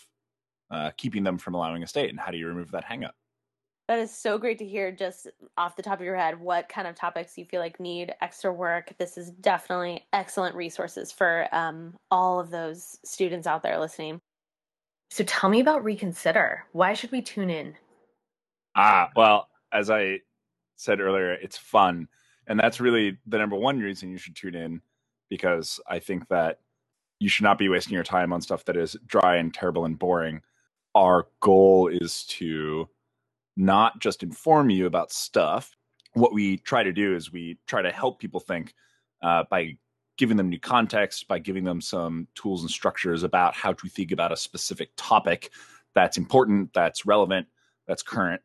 uh, 0.70 0.90
keeping 0.98 1.24
them 1.24 1.38
from 1.38 1.54
allowing 1.54 1.82
a 1.82 1.86
state, 1.86 2.10
and 2.10 2.20
how 2.20 2.30
do 2.30 2.36
you 2.36 2.46
remove 2.46 2.70
that 2.72 2.84
hangup? 2.84 3.12
That 3.88 3.98
is 3.98 4.16
so 4.16 4.38
great 4.38 4.58
to 4.58 4.66
hear 4.66 4.92
just 4.92 5.26
off 5.56 5.76
the 5.76 5.82
top 5.82 5.98
of 5.98 6.04
your 6.04 6.16
head 6.16 6.40
what 6.40 6.68
kind 6.68 6.86
of 6.86 6.94
topics 6.94 7.36
you 7.36 7.44
feel 7.44 7.60
like 7.60 7.80
need 7.80 8.14
extra 8.20 8.52
work. 8.52 8.92
This 8.98 9.18
is 9.18 9.30
definitely 9.30 10.06
excellent 10.12 10.54
resources 10.54 11.10
for 11.10 11.48
um, 11.52 11.94
all 12.10 12.38
of 12.38 12.50
those 12.50 12.98
students 13.04 13.46
out 13.46 13.62
there 13.62 13.78
listening. 13.78 14.20
So 15.10 15.24
tell 15.24 15.50
me 15.50 15.60
about 15.60 15.84
Reconsider. 15.84 16.64
Why 16.72 16.94
should 16.94 17.12
we 17.12 17.22
tune 17.22 17.50
in? 17.50 17.74
Ah, 18.76 19.10
well, 19.14 19.48
as 19.72 19.90
I 19.90 20.20
said 20.76 21.00
earlier, 21.00 21.32
it's 21.32 21.58
fun. 21.58 22.08
And 22.46 22.58
that's 22.58 22.80
really 22.80 23.18
the 23.26 23.38
number 23.38 23.56
one 23.56 23.78
reason 23.78 24.10
you 24.10 24.18
should 24.18 24.36
tune 24.36 24.54
in 24.54 24.80
because 25.28 25.80
I 25.88 25.98
think 25.98 26.28
that 26.28 26.60
you 27.18 27.28
should 27.28 27.44
not 27.44 27.58
be 27.58 27.68
wasting 27.68 27.94
your 27.94 28.02
time 28.04 28.32
on 28.32 28.40
stuff 28.40 28.64
that 28.64 28.76
is 28.76 28.96
dry 29.06 29.36
and 29.36 29.52
terrible 29.52 29.84
and 29.84 29.98
boring. 29.98 30.40
Our 30.94 31.26
goal 31.40 31.88
is 31.88 32.24
to 32.24 32.88
not 33.56 34.00
just 34.00 34.22
inform 34.22 34.70
you 34.70 34.86
about 34.86 35.12
stuff, 35.12 35.76
what 36.14 36.32
we 36.32 36.58
try 36.58 36.82
to 36.82 36.92
do 36.92 37.14
is 37.14 37.32
we 37.32 37.58
try 37.66 37.82
to 37.82 37.90
help 37.90 38.18
people 38.18 38.40
think 38.40 38.74
uh, 39.22 39.44
by 39.50 39.76
giving 40.18 40.36
them 40.36 40.50
new 40.50 40.60
context, 40.60 41.26
by 41.26 41.38
giving 41.38 41.64
them 41.64 41.80
some 41.80 42.28
tools 42.34 42.62
and 42.62 42.70
structures 42.70 43.22
about 43.22 43.54
how 43.54 43.72
to 43.72 43.88
think 43.88 44.12
about 44.12 44.32
a 44.32 44.36
specific 44.36 44.90
topic 44.96 45.50
that's 45.94 46.16
important, 46.16 46.72
that's 46.72 47.06
relevant, 47.06 47.46
that's 47.86 48.02
current. 48.02 48.40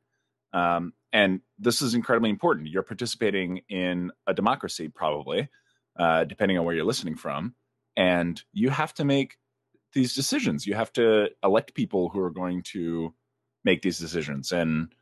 Um, 0.54 0.93
and 1.13 1.41
this 1.60 1.82
is 1.82 1.93
incredibly 1.93 2.30
important. 2.30 2.67
You're 2.67 2.84
participating 2.84 3.62
in 3.70 4.12
a 4.28 4.34
democracy, 4.34 4.88
probably, 4.88 5.50
uh, 5.98 6.24
depending 6.24 6.58
on 6.58 6.65
where 6.65 6.76
you're 6.76 6.86
listening 6.86 7.15
from. 7.15 7.56
And 7.96 8.41
you 8.54 8.70
have 8.70 8.93
to 8.96 9.06
make 9.06 9.38
these 9.93 10.13
decisions. 10.13 10.67
You 10.67 10.76
have 10.76 10.93
to 10.93 11.30
elect 11.43 11.74
people 11.74 12.10
who 12.10 12.20
are 12.20 12.30
going 12.30 12.63
to 12.74 13.13
make 13.68 13.82
these 13.82 14.00
decisions. 14.00 14.52
And, 14.52 14.96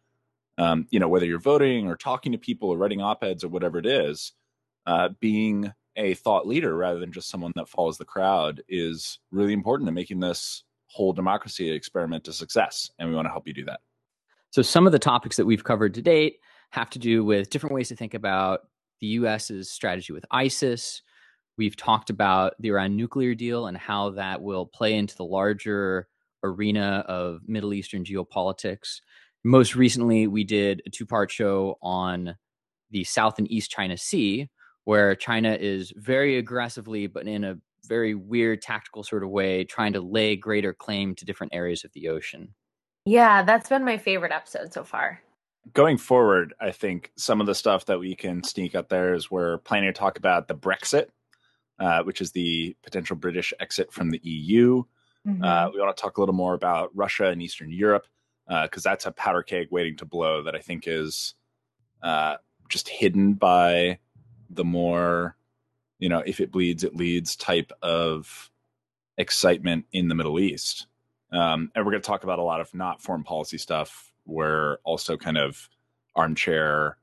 um, 0.58 0.88
you 0.90 1.00
know, 1.00 1.08
whether 1.08 1.26
you're 1.26 1.40
voting 1.40 1.88
or 1.88 1.96
talking 1.96 2.32
to 2.32 2.38
people 2.38 2.70
or 2.70 2.78
writing 2.78 3.02
op 3.02 3.24
eds 3.24 3.44
or 3.44 3.50
whatever 3.50 3.78
it 3.78 3.86
is, 3.86 4.34
uh, 4.88 5.10
being 5.20 5.72
a 5.96 6.16
thought 6.16 6.48
leader 6.48 6.76
rather 6.76 7.00
than 7.00 7.12
just 7.12 7.30
someone 7.30 7.54
that 7.56 7.70
follows 7.70 7.98
the 7.98 8.06
crowd 8.06 8.62
is 8.68 9.20
really 9.32 9.54
important 9.54 9.88
to 9.88 9.94
making 9.94 10.20
this 10.20 10.64
whole 10.88 11.14
democracy 11.14 11.70
experiment 11.70 12.28
a 12.28 12.34
success. 12.34 12.90
And 12.98 13.08
we 13.08 13.16
want 13.16 13.28
to 13.28 13.32
help 13.32 13.48
you 13.48 13.54
do 13.54 13.66
that. 13.66 13.80
So, 14.50 14.62
some 14.62 14.86
of 14.86 14.92
the 14.92 15.00
topics 15.00 15.38
that 15.38 15.46
we've 15.46 15.64
covered 15.64 15.94
to 15.94 16.02
date 16.02 16.40
have 16.72 16.90
to 16.92 17.00
do 17.00 17.24
with 17.24 17.50
different 17.50 17.76
ways 17.76 17.90
to 17.90 17.96
think 17.96 18.14
about 18.14 18.62
the 19.00 19.08
US's 19.08 19.72
strategy 19.72 20.12
with 20.12 20.26
ISIS. 20.32 21.02
We've 21.58 21.76
talked 21.76 22.10
about 22.10 22.54
the 22.60 22.70
Iran 22.70 22.96
nuclear 22.96 23.36
deal 23.36 23.68
and 23.68 23.78
how 23.78 24.12
that 24.12 24.42
will 24.42 24.66
play 24.66 24.96
into 24.96 25.16
the 25.16 25.26
larger 25.26 26.08
arena 26.46 27.04
of 27.08 27.42
Middle 27.48 27.74
Eastern 27.74 28.04
geopolitics. 28.04 29.02
Most 29.44 29.76
recently, 29.76 30.28
we 30.28 30.44
did 30.44 30.82
a 30.86 30.90
two 30.90 31.06
part 31.06 31.32
show 31.32 31.78
on 31.82 32.36
the 32.92 33.04
South 33.04 33.38
and 33.38 33.52
East 33.52 33.72
China 33.72 33.98
Sea, 33.98 34.50
where 34.86 35.16
China 35.16 35.58
is 35.60 35.92
very 35.96 36.38
aggressively, 36.38 37.08
but 37.08 37.28
in 37.28 37.44
a 37.44 37.58
very 37.88 38.16
weird 38.16 38.62
tactical 38.62 39.04
sort 39.04 39.24
of 39.24 39.30
way, 39.30 39.64
trying 39.64 39.94
to 39.94 40.02
lay 40.02 40.36
greater 40.36 40.74
claim 40.74 41.16
to 41.16 41.26
different 41.26 41.54
areas 41.54 41.84
of 41.84 41.92
the 41.94 42.10
ocean. 42.10 42.54
Yeah, 43.06 43.44
that's 43.44 43.70
been 43.70 43.86
my 43.86 43.98
favorite 43.98 44.32
episode 44.32 44.74
so 44.74 44.84
far. 44.84 45.22
Going 45.74 45.98
forward, 45.98 46.54
I 46.60 46.72
think 46.72 47.12
some 47.18 47.42
of 47.42 47.48
the 47.48 47.56
stuff 47.56 47.86
that 47.86 48.00
we 48.00 48.16
can 48.16 48.44
sneak 48.44 48.76
up 48.76 48.90
there 48.90 49.14
is 49.14 49.32
we're 49.32 49.60
planning 49.60 49.92
to 49.92 49.98
talk 49.98 50.18
about 50.18 50.48
the 50.48 50.56
Brexit, 50.56 51.08
uh, 51.80 52.04
which 52.04 52.22
is 52.22 52.32
the 52.32 52.76
potential 52.84 53.16
British 53.16 53.54
exit 53.60 53.92
from 53.92 54.10
the 54.10 54.22
EU. 54.24 54.84
Mm-hmm. 55.26 55.44
Uh, 55.44 55.70
we 55.72 55.80
want 55.80 55.96
to 55.96 56.02
talk 56.02 56.18
a 56.18 56.22
little 56.22 56.36
more 56.36 56.54
about 56.54 56.92
Russia 56.94 57.26
and 57.26 57.42
Eastern 57.42 57.72
Europe 57.72 58.06
because 58.48 58.86
uh, 58.86 58.90
that's 58.90 59.06
a 59.06 59.12
powder 59.12 59.42
keg 59.42 59.68
waiting 59.72 59.98
to 59.98 60.06
blow 60.06 60.44
that 60.44 60.56
I 60.56 60.60
think 60.60 60.84
is 60.88 61.34
uh, 62.04 62.36
just 62.70 62.88
hidden 62.88 63.34
by 63.34 64.00
the 64.50 64.64
more 64.64 65.36
you 66.00 66.10
know 66.10 66.22
if 66.26 66.40
it 66.40 66.52
bleeds 66.52 66.84
it 66.84 66.96
leads 66.96 67.36
type 67.36 67.72
of 67.82 68.52
excitement 69.18 69.86
in 69.92 70.08
the 70.08 70.16
middle 70.16 70.40
east 70.40 70.88
um, 71.32 71.72
and 71.74 71.86
we're 71.86 71.92
going 71.92 72.02
to 72.02 72.08
talk 72.08 72.24
about 72.24 72.40
a 72.40 72.44
lot 72.44 72.62
of 72.62 72.74
not 72.74 73.02
foreign 73.02 73.24
policy 73.24 73.58
stuff 73.58 74.12
we're 74.26 74.76
also 74.84 75.18
kind 75.18 75.38
of 75.38 75.70
armchair 76.16 76.98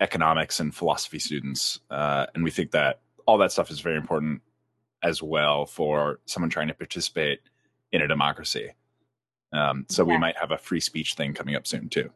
economics 0.00 0.60
and 0.60 0.74
philosophy 0.74 1.18
students 1.18 1.80
uh, 1.90 2.26
and 2.34 2.44
we 2.44 2.50
think 2.50 2.70
that 2.70 3.00
all 3.26 3.38
that 3.38 3.50
stuff 3.50 3.70
is 3.70 3.80
very 3.80 3.96
important 3.96 4.40
as 5.02 5.22
well 5.22 5.66
for 5.66 6.20
someone 6.26 6.50
trying 6.50 6.68
to 6.68 6.74
participate 6.74 7.40
in 7.92 8.02
a 8.02 8.08
democracy 8.08 8.70
um, 9.52 9.86
so 9.88 10.02
yeah. 10.02 10.14
we 10.14 10.18
might 10.18 10.36
have 10.36 10.50
a 10.50 10.58
free 10.58 10.80
speech 10.80 11.14
thing 11.14 11.32
coming 11.32 11.54
up 11.54 11.66
soon 11.66 11.88
too 11.88 12.10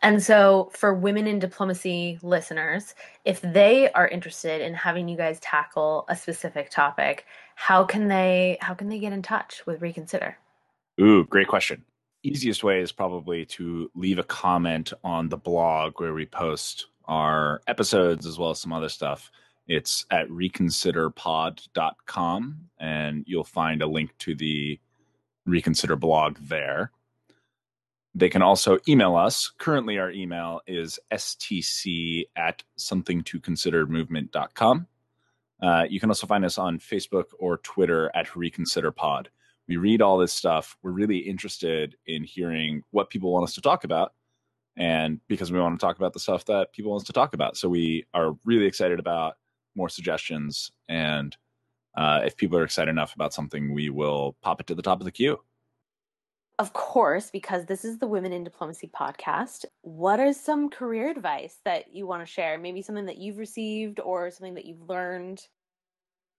and 0.00 0.22
so, 0.22 0.70
for 0.74 0.94
women 0.94 1.26
in 1.26 1.40
diplomacy 1.40 2.20
listeners, 2.22 2.94
if 3.24 3.40
they 3.40 3.90
are 3.90 4.06
interested 4.06 4.60
in 4.60 4.74
having 4.74 5.08
you 5.08 5.16
guys 5.16 5.40
tackle 5.40 6.04
a 6.08 6.14
specific 6.14 6.70
topic, 6.70 7.26
how 7.56 7.84
can 7.84 8.06
they 8.06 8.58
how 8.60 8.74
can 8.74 8.88
they 8.88 9.00
get 9.00 9.12
in 9.12 9.22
touch 9.22 9.66
with 9.66 9.82
Reconsider? 9.82 10.38
Ooh, 11.00 11.24
great 11.24 11.48
question. 11.48 11.84
Easiest 12.22 12.62
way 12.62 12.80
is 12.80 12.92
probably 12.92 13.44
to 13.46 13.90
leave 13.94 14.18
a 14.18 14.24
comment 14.24 14.92
on 15.02 15.28
the 15.28 15.36
blog 15.36 16.00
where 16.00 16.14
we 16.14 16.26
post 16.26 16.86
our 17.06 17.60
episodes 17.66 18.26
as 18.26 18.38
well 18.38 18.50
as 18.50 18.60
some 18.60 18.72
other 18.72 18.88
stuff. 18.88 19.32
It's 19.68 20.04
at 20.10 20.28
reconsiderpod.com 20.28 22.56
and 22.80 23.24
you'll 23.26 23.44
find 23.44 23.82
a 23.82 23.86
link 23.86 24.16
to 24.18 24.34
the 24.34 24.80
Reconsider 25.44 25.96
blog 25.96 26.38
there. 26.40 26.90
They 28.14 28.30
can 28.30 28.40
also 28.42 28.78
email 28.88 29.14
us. 29.14 29.52
Currently, 29.58 29.98
our 29.98 30.10
email 30.10 30.62
is 30.66 30.98
stc 31.12 32.24
at 32.36 32.64
somethingtoconsidermovement.com. 32.78 34.86
Uh, 35.60 35.84
you 35.88 35.98
can 36.00 36.10
also 36.10 36.26
find 36.26 36.44
us 36.44 36.58
on 36.58 36.78
Facebook 36.78 37.26
or 37.38 37.58
Twitter 37.58 38.10
at 38.14 38.26
ReconsiderPod. 38.28 39.26
We 39.66 39.76
read 39.76 40.02
all 40.02 40.18
this 40.18 40.32
stuff. 40.32 40.76
We're 40.82 40.90
really 40.92 41.18
interested 41.18 41.96
in 42.06 42.24
hearing 42.24 42.82
what 42.90 43.10
people 43.10 43.32
want 43.32 43.44
us 43.44 43.54
to 43.54 43.60
talk 43.60 43.84
about. 43.84 44.14
And 44.76 45.20
because 45.28 45.52
we 45.52 45.60
want 45.60 45.78
to 45.78 45.84
talk 45.84 45.96
about 45.96 46.12
the 46.12 46.20
stuff 46.20 46.44
that 46.46 46.72
people 46.72 46.92
want 46.92 47.02
us 47.02 47.06
to 47.08 47.12
talk 47.12 47.34
about. 47.34 47.56
So 47.56 47.68
we 47.68 48.06
are 48.14 48.36
really 48.44 48.66
excited 48.66 49.00
about 49.00 49.36
more 49.78 49.88
suggestions. 49.88 50.70
And 50.88 51.34
uh, 51.96 52.20
if 52.24 52.36
people 52.36 52.58
are 52.58 52.64
excited 52.64 52.90
enough 52.90 53.14
about 53.14 53.32
something, 53.32 53.72
we 53.72 53.88
will 53.88 54.36
pop 54.42 54.60
it 54.60 54.66
to 54.66 54.74
the 54.74 54.82
top 54.82 55.00
of 55.00 55.06
the 55.06 55.12
queue 55.12 55.40
of 56.58 56.72
course, 56.72 57.30
because 57.30 57.66
this 57.66 57.84
is 57.84 57.98
the 57.98 58.08
Women 58.08 58.32
in 58.32 58.42
Diplomacy 58.42 58.90
podcast, 58.92 59.64
what 59.82 60.18
is 60.18 60.40
some 60.40 60.70
career 60.70 61.08
advice 61.08 61.58
that 61.64 61.94
you 61.94 62.06
want 62.06 62.26
to 62.26 62.32
share? 62.32 62.58
Maybe 62.58 62.82
something 62.82 63.06
that 63.06 63.18
you've 63.18 63.38
received 63.38 64.00
or 64.00 64.30
something 64.30 64.54
that 64.54 64.64
you've 64.64 64.88
learned? 64.88 65.46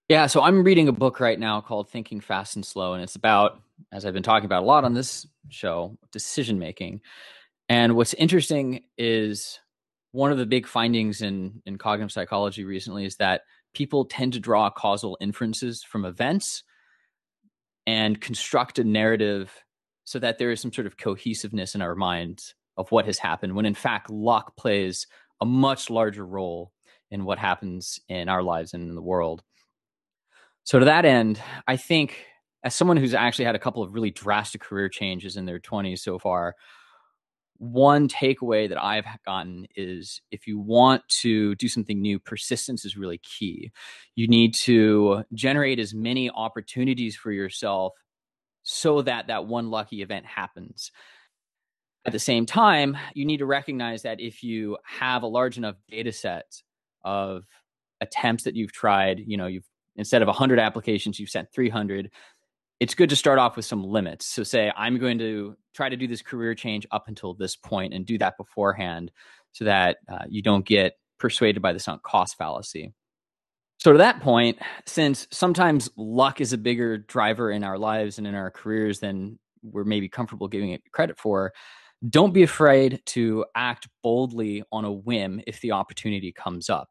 Yeah, 0.09 0.27
so 0.27 0.41
I'm 0.41 0.63
reading 0.63 0.89
a 0.89 0.93
book 0.93 1.21
right 1.21 1.39
now 1.39 1.61
called 1.61 1.89
Thinking 1.89 2.19
Fast 2.19 2.55
and 2.55 2.65
Slow, 2.65 2.93
and 2.93 3.03
it's 3.03 3.15
about, 3.15 3.61
as 3.93 4.05
I've 4.05 4.13
been 4.13 4.23
talking 4.23 4.45
about 4.45 4.63
a 4.63 4.65
lot 4.65 4.83
on 4.83 4.93
this 4.93 5.25
show, 5.47 5.97
decision 6.11 6.59
making. 6.59 6.99
And 7.69 7.95
what's 7.95 8.13
interesting 8.15 8.83
is 8.97 9.59
one 10.11 10.31
of 10.31 10.37
the 10.37 10.45
big 10.45 10.67
findings 10.67 11.21
in, 11.21 11.61
in 11.65 11.77
cognitive 11.77 12.11
psychology 12.11 12.63
recently 12.63 13.05
is 13.05 13.17
that 13.17 13.41
people 13.73 14.05
tend 14.05 14.33
to 14.33 14.39
draw 14.39 14.69
causal 14.69 15.17
inferences 15.21 15.83
from 15.83 16.05
events 16.05 16.63
and 17.85 18.19
construct 18.19 18.79
a 18.79 18.83
narrative 18.83 19.63
so 20.03 20.19
that 20.19 20.39
there 20.39 20.51
is 20.51 20.59
some 20.59 20.73
sort 20.73 20.87
of 20.87 20.97
cohesiveness 20.97 21.75
in 21.75 21.81
our 21.81 21.95
minds 21.95 22.55
of 22.77 22.91
what 22.91 23.05
has 23.05 23.19
happened 23.19 23.55
when 23.55 23.65
in 23.65 23.75
fact 23.75 24.09
luck 24.09 24.55
plays 24.55 25.05
a 25.41 25.45
much 25.45 25.89
larger 25.89 26.25
role 26.25 26.71
in 27.11 27.25
what 27.25 27.37
happens 27.37 27.99
in 28.09 28.29
our 28.29 28.41
lives 28.41 28.73
and 28.73 28.89
in 28.89 28.95
the 28.95 29.01
world. 29.01 29.43
So 30.63 30.79
to 30.79 30.85
that 30.85 31.05
end 31.05 31.41
i 31.67 31.77
think 31.77 32.25
as 32.63 32.75
someone 32.75 32.97
who's 32.97 33.13
actually 33.13 33.45
had 33.45 33.55
a 33.55 33.59
couple 33.59 33.83
of 33.83 33.93
really 33.93 34.11
drastic 34.11 34.61
career 34.61 34.89
changes 34.89 35.37
in 35.37 35.45
their 35.45 35.59
20s 35.59 35.99
so 35.99 36.19
far 36.19 36.55
one 37.59 38.07
takeaway 38.07 38.69
that 38.69 38.81
I've 38.81 39.05
gotten 39.25 39.67
is 39.75 40.21
if 40.31 40.47
you 40.47 40.57
want 40.57 41.07
to 41.21 41.55
do 41.55 41.67
something 41.67 42.01
new, 42.01 42.17
persistence 42.17 42.85
is 42.85 42.97
really 42.97 43.19
key. 43.19 43.71
You 44.15 44.27
need 44.27 44.55
to 44.63 45.23
generate 45.33 45.77
as 45.77 45.93
many 45.93 46.29
opportunities 46.29 47.15
for 47.17 47.31
yourself 47.31 47.93
so 48.63 49.01
that 49.01 49.27
that 49.27 49.45
one 49.45 49.69
lucky 49.69 50.01
event 50.01 50.25
happens. 50.25 50.91
At 52.05 52.13
the 52.13 52.19
same 52.19 52.45
time, 52.45 52.97
you 53.13 53.25
need 53.25 53.37
to 53.37 53.45
recognize 53.45 54.03
that 54.03 54.21
if 54.21 54.41
you 54.41 54.77
have 54.85 55.23
a 55.23 55.27
large 55.27 55.57
enough 55.57 55.75
data 55.89 56.13
set 56.13 56.45
of 57.03 57.43
attempts 57.99 58.45
that 58.45 58.55
you've 58.55 58.71
tried, 58.71 59.21
you 59.25 59.35
know, 59.35 59.47
you've 59.47 59.67
instead 59.97 60.21
of 60.21 60.27
100 60.27 60.59
applications, 60.59 61.19
you've 61.19 61.29
sent 61.29 61.51
300. 61.53 62.09
It's 62.79 62.95
good 62.95 63.09
to 63.09 63.15
start 63.15 63.39
off 63.39 63.55
with 63.55 63.65
some 63.65 63.83
limits. 63.83 64.25
So, 64.25 64.43
say, 64.43 64.71
I'm 64.75 64.97
going 64.97 65.19
to 65.19 65.55
try 65.73 65.89
to 65.89 65.97
do 65.97 66.07
this 66.07 66.21
career 66.21 66.55
change 66.55 66.87
up 66.91 67.07
until 67.07 67.33
this 67.33 67.55
point 67.55 67.93
and 67.93 68.05
do 68.05 68.17
that 68.19 68.37
beforehand 68.37 69.11
so 69.51 69.65
that 69.65 69.97
uh, 70.11 70.25
you 70.29 70.41
don't 70.41 70.65
get 70.65 70.93
persuaded 71.19 71.61
by 71.61 71.73
the 71.73 71.79
sunk 71.79 72.03
cost 72.03 72.37
fallacy. 72.37 72.93
So, 73.79 73.91
to 73.91 73.97
that 73.97 74.21
point, 74.21 74.59
since 74.85 75.27
sometimes 75.31 75.89
luck 75.97 76.41
is 76.41 76.53
a 76.53 76.57
bigger 76.57 76.97
driver 76.97 77.51
in 77.51 77.63
our 77.63 77.77
lives 77.77 78.17
and 78.17 78.25
in 78.25 78.35
our 78.35 78.51
careers 78.51 78.99
than 78.99 79.39
we're 79.61 79.83
maybe 79.83 80.07
comfortable 80.07 80.47
giving 80.47 80.71
it 80.71 80.81
credit 80.91 81.17
for, 81.17 81.53
don't 82.07 82.33
be 82.33 82.43
afraid 82.43 83.01
to 83.07 83.45
act 83.55 83.89
boldly 84.03 84.63
on 84.71 84.85
a 84.85 84.91
whim 84.91 85.41
if 85.47 85.59
the 85.59 85.73
opportunity 85.73 86.31
comes 86.31 86.69
up. 86.69 86.89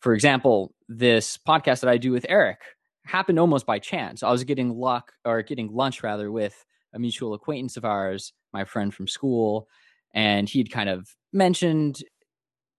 For 0.00 0.14
example, 0.14 0.74
this 0.88 1.38
podcast 1.38 1.80
that 1.80 1.88
I 1.88 1.96
do 1.96 2.12
with 2.12 2.26
Erik 2.28 2.60
happened 3.04 3.38
almost 3.38 3.66
by 3.66 3.78
chance. 3.78 4.22
I 4.22 4.30
was 4.30 4.44
getting 4.44 4.78
luck 4.78 5.12
or 5.24 5.42
getting 5.42 5.72
lunch 5.72 6.02
rather 6.02 6.30
with 6.30 6.64
a 6.92 6.98
mutual 6.98 7.34
acquaintance 7.34 7.76
of 7.76 7.84
ours, 7.84 8.32
my 8.52 8.64
friend 8.64 8.92
from 8.92 9.06
school, 9.06 9.68
and 10.14 10.48
he'd 10.48 10.70
kind 10.72 10.88
of 10.88 11.08
mentioned 11.32 12.02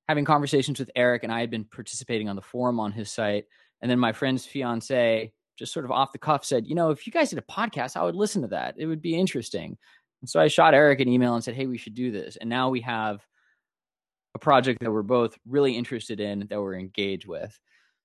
having 0.07 0.25
conversations 0.25 0.79
with 0.79 0.91
Erik, 0.95 1.23
and 1.23 1.31
I 1.31 1.39
had 1.39 1.49
been 1.49 1.63
participating 1.63 2.27
on 2.27 2.35
the 2.35 2.41
forum 2.41 2.79
on 2.79 2.91
his 2.91 3.09
site. 3.09 3.45
And 3.81 3.89
then 3.89 3.99
my 3.99 4.11
friend's 4.11 4.45
fiance 4.45 5.31
just 5.57 5.73
sort 5.73 5.85
of 5.85 5.91
off 5.91 6.11
the 6.11 6.17
cuff 6.17 6.43
said, 6.43 6.67
you 6.67 6.75
know, 6.75 6.89
if 6.89 7.07
you 7.07 7.13
guys 7.13 7.29
did 7.29 7.39
a 7.39 7.43
podcast, 7.43 7.95
I 7.95 8.03
would 8.03 8.15
listen 8.15 8.41
to 8.41 8.47
that. 8.49 8.75
It 8.77 8.87
would 8.87 9.01
be 9.01 9.15
interesting. 9.15 9.77
And 10.21 10.29
so 10.29 10.39
I 10.39 10.47
shot 10.47 10.73
Erik 10.73 10.99
an 10.99 11.07
email 11.07 11.35
and 11.35 11.43
said, 11.43 11.55
hey, 11.55 11.65
we 11.65 11.77
should 11.77 11.95
do 11.95 12.11
this. 12.11 12.35
And 12.35 12.49
now 12.49 12.69
we 12.69 12.81
have 12.81 13.25
a 14.35 14.39
project 14.39 14.79
that 14.81 14.91
we're 14.91 15.01
both 15.01 15.37
really 15.47 15.77
interested 15.77 16.19
in 16.19 16.47
that 16.49 16.59
we're 16.61 16.75
engaged 16.75 17.27
with. 17.27 17.57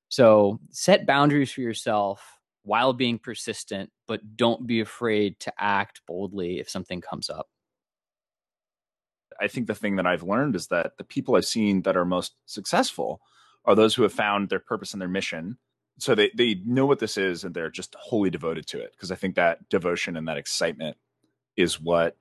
So 0.08 0.60
set 0.70 1.06
boundaries 1.06 1.52
for 1.52 1.60
yourself 1.60 2.22
while 2.62 2.92
being 2.92 3.18
persistent, 3.18 3.90
but 4.08 4.36
don't 4.36 4.66
be 4.66 4.80
afraid 4.80 5.38
to 5.40 5.52
act 5.58 6.02
boldly 6.06 6.58
if 6.58 6.68
something 6.68 7.00
comes 7.00 7.30
up. 7.30 7.48
I 9.40 9.48
think 9.48 9.66
the 9.66 9.74
thing 9.74 9.96
that 9.96 10.06
I've 10.06 10.22
learned 10.22 10.56
is 10.56 10.68
that 10.68 10.92
the 10.98 11.04
people 11.04 11.36
I've 11.36 11.44
seen 11.44 11.82
that 11.82 11.96
are 11.96 12.04
most 12.04 12.34
successful 12.46 13.20
are 13.64 13.74
those 13.74 13.94
who 13.94 14.02
have 14.02 14.12
found 14.12 14.48
their 14.48 14.60
purpose 14.60 14.92
and 14.92 15.00
their 15.00 15.08
mission. 15.08 15.58
So 15.98 16.14
they, 16.14 16.30
they 16.34 16.60
know 16.64 16.86
what 16.86 16.98
this 16.98 17.16
is 17.16 17.44
and 17.44 17.54
they're 17.54 17.70
just 17.70 17.94
wholly 17.98 18.30
devoted 18.30 18.66
to 18.68 18.80
it. 18.80 18.92
Because 18.92 19.12
I 19.12 19.16
think 19.16 19.34
that 19.34 19.68
devotion 19.68 20.16
and 20.16 20.26
that 20.28 20.38
excitement 20.38 20.96
is 21.56 21.80
what 21.80 22.16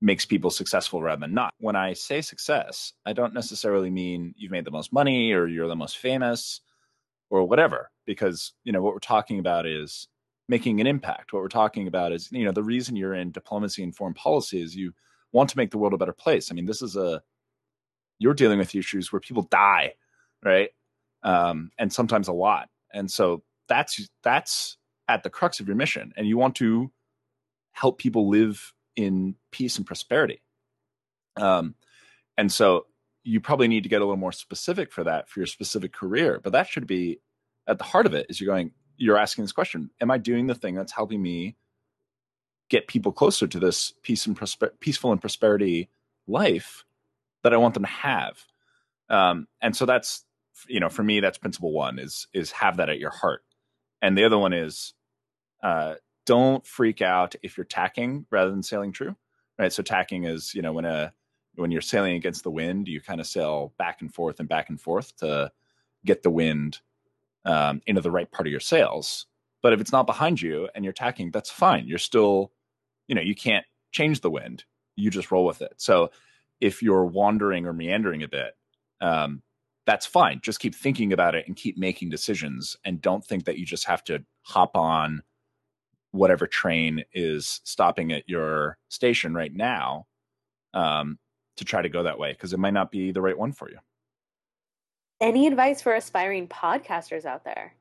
makes 0.00 0.24
people 0.24 0.50
successful 0.50 1.02
rather 1.02 1.20
than 1.20 1.34
not. 1.34 1.52
When 1.58 1.76
I 1.76 1.94
say 1.94 2.20
success, 2.20 2.92
I 3.04 3.12
don't 3.12 3.34
necessarily 3.34 3.90
mean 3.90 4.34
you've 4.36 4.52
made 4.52 4.64
the 4.64 4.70
most 4.70 4.92
money 4.92 5.32
or 5.32 5.46
you're 5.46 5.68
the 5.68 5.76
most 5.76 5.98
famous 5.98 6.60
or 7.30 7.46
whatever, 7.46 7.90
because 8.06 8.52
you 8.64 8.72
know 8.72 8.82
what 8.82 8.92
we're 8.94 9.00
talking 9.00 9.38
about 9.38 9.66
is 9.66 10.08
making 10.48 10.80
an 10.80 10.86
impact. 10.86 11.32
What 11.32 11.42
we're 11.42 11.48
talking 11.48 11.88
about 11.88 12.12
is 12.12 12.30
you 12.30 12.44
know 12.44 12.52
the 12.52 12.62
reason 12.62 12.96
you're 12.96 13.14
in 13.14 13.32
diplomacy 13.32 13.82
and 13.82 13.94
foreign 13.94 14.14
policy 14.14 14.60
is 14.62 14.76
you 14.76 14.92
want 15.32 15.50
to 15.50 15.56
make 15.56 15.70
the 15.70 15.78
world 15.78 15.94
a 15.94 15.98
better 15.98 16.12
place. 16.12 16.50
I 16.50 16.54
mean, 16.54 16.66
this 16.66 16.82
is 16.82 16.96
a 16.96 17.22
you're 18.18 18.34
dealing 18.34 18.58
with 18.58 18.74
issues 18.74 19.12
where 19.12 19.20
people 19.20 19.42
die, 19.44 19.94
right? 20.44 20.70
Um, 21.22 21.70
and 21.78 21.92
sometimes 21.92 22.28
a 22.28 22.32
lot. 22.32 22.68
And 22.92 23.10
so 23.10 23.42
that's 23.68 24.08
that's 24.22 24.78
at 25.08 25.22
the 25.22 25.30
crux 25.30 25.60
of 25.60 25.66
your 25.66 25.76
mission, 25.76 26.12
and 26.16 26.26
you 26.26 26.38
want 26.38 26.56
to 26.56 26.90
help 27.72 27.98
people 27.98 28.28
live 28.28 28.72
in 28.96 29.34
peace 29.52 29.76
and 29.76 29.86
prosperity. 29.86 30.40
Um, 31.36 31.74
and 32.38 32.50
so 32.50 32.86
you 33.26 33.40
probably 33.40 33.68
need 33.68 33.82
to 33.82 33.88
get 33.88 34.00
a 34.00 34.04
little 34.04 34.16
more 34.16 34.32
specific 34.32 34.92
for 34.92 35.04
that 35.04 35.28
for 35.28 35.40
your 35.40 35.46
specific 35.46 35.92
career. 35.92 36.40
But 36.42 36.52
that 36.52 36.68
should 36.68 36.86
be 36.86 37.20
at 37.66 37.78
the 37.78 37.84
heart 37.84 38.06
of 38.06 38.14
it. 38.14 38.26
Is 38.28 38.40
you're 38.40 38.52
going, 38.52 38.72
you're 38.96 39.18
asking 39.18 39.44
this 39.44 39.52
question: 39.52 39.90
Am 40.00 40.10
I 40.10 40.18
doing 40.18 40.46
the 40.46 40.54
thing 40.54 40.74
that's 40.74 40.92
helping 40.92 41.22
me 41.22 41.56
get 42.68 42.88
people 42.88 43.12
closer 43.12 43.46
to 43.46 43.60
this 43.60 43.92
peace 44.02 44.26
and 44.26 44.36
prosper- 44.36 44.74
peaceful 44.80 45.12
and 45.12 45.20
prosperity 45.20 45.88
life 46.26 46.84
that 47.42 47.52
I 47.52 47.58
want 47.58 47.74
them 47.74 47.84
to 47.84 47.90
have. 47.90 48.44
Um, 49.08 49.46
and 49.60 49.76
so 49.76 49.86
that's 49.86 50.24
you 50.68 50.80
know 50.80 50.88
for 50.88 51.02
me 51.02 51.20
that's 51.20 51.38
principle 51.38 51.70
one 51.70 51.98
is 51.98 52.26
is 52.32 52.50
have 52.52 52.78
that 52.78 52.88
at 52.88 52.98
your 52.98 53.10
heart, 53.10 53.42
and 54.02 54.16
the 54.16 54.24
other 54.24 54.38
one 54.38 54.52
is 54.52 54.94
uh, 55.62 55.94
don't 56.24 56.66
freak 56.66 57.02
out 57.02 57.34
if 57.42 57.56
you're 57.56 57.64
tacking 57.64 58.26
rather 58.30 58.50
than 58.50 58.62
sailing 58.62 58.92
true. 58.92 59.16
Right. 59.58 59.72
So 59.72 59.82
tacking 59.82 60.24
is 60.24 60.54
you 60.54 60.62
know 60.62 60.72
when 60.72 60.84
a 60.84 61.12
when 61.56 61.70
you're 61.70 61.80
sailing 61.80 62.14
against 62.14 62.44
the 62.44 62.50
wind, 62.50 62.88
you 62.88 63.00
kind 63.00 63.20
of 63.20 63.26
sail 63.26 63.72
back 63.78 64.00
and 64.00 64.12
forth 64.12 64.40
and 64.40 64.48
back 64.48 64.68
and 64.68 64.80
forth 64.80 65.16
to 65.16 65.50
get 66.04 66.22
the 66.22 66.30
wind 66.30 66.78
um, 67.44 67.80
into 67.86 68.00
the 68.00 68.10
right 68.10 68.30
part 68.30 68.46
of 68.46 68.50
your 68.50 68.60
sails. 68.60 69.26
But 69.62 69.72
if 69.72 69.80
it's 69.80 69.92
not 69.92 70.06
behind 70.06 70.40
you 70.40 70.68
and 70.74 70.84
you're 70.84 70.92
tacking, 70.92 71.30
that's 71.30 71.50
fine. 71.50 71.86
You're 71.86 71.98
still 71.98 72.52
you 73.08 73.14
know 73.14 73.22
you 73.22 73.34
can't 73.34 73.64
change 73.92 74.20
the 74.20 74.30
wind 74.30 74.64
you 74.96 75.10
just 75.10 75.30
roll 75.30 75.44
with 75.44 75.62
it 75.62 75.74
so 75.76 76.10
if 76.60 76.82
you're 76.82 77.04
wandering 77.04 77.66
or 77.66 77.72
meandering 77.72 78.22
a 78.22 78.28
bit 78.28 78.52
um, 79.00 79.42
that's 79.86 80.06
fine 80.06 80.40
just 80.42 80.60
keep 80.60 80.74
thinking 80.74 81.12
about 81.12 81.34
it 81.34 81.46
and 81.46 81.56
keep 81.56 81.78
making 81.78 82.08
decisions 82.08 82.76
and 82.84 83.00
don't 83.00 83.24
think 83.24 83.44
that 83.44 83.58
you 83.58 83.66
just 83.66 83.86
have 83.86 84.02
to 84.04 84.24
hop 84.42 84.76
on 84.76 85.22
whatever 86.12 86.46
train 86.46 87.04
is 87.12 87.60
stopping 87.64 88.12
at 88.12 88.28
your 88.28 88.78
station 88.88 89.34
right 89.34 89.54
now 89.54 90.06
um, 90.74 91.18
to 91.56 91.64
try 91.64 91.82
to 91.82 91.88
go 91.88 92.02
that 92.02 92.18
way 92.18 92.32
because 92.32 92.52
it 92.52 92.58
might 92.58 92.74
not 92.74 92.90
be 92.90 93.10
the 93.12 93.20
right 93.20 93.38
one 93.38 93.52
for 93.52 93.70
you 93.70 93.78
any 95.20 95.46
advice 95.46 95.80
for 95.82 95.94
aspiring 95.94 96.46
podcasters 96.48 97.24
out 97.24 97.44
there 97.44 97.74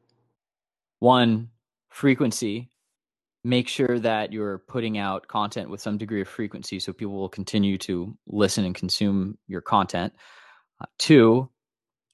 one 0.99 1.49
frequency 1.89 2.69
make 3.45 3.67
sure 3.67 3.99
that 3.99 4.33
you're 4.33 4.57
putting 4.57 4.97
out 4.97 5.27
content 5.27 5.69
with 5.69 5.79
some 5.79 5.99
degree 5.99 6.21
of 6.21 6.27
frequency 6.27 6.79
so 6.79 6.91
people 6.91 7.13
will 7.13 7.29
continue 7.29 7.77
to 7.77 8.17
listen 8.25 8.65
and 8.65 8.73
consume 8.73 9.37
your 9.47 9.61
content. 9.61 10.11
Uh, 10.81 10.85
two, 10.97 11.47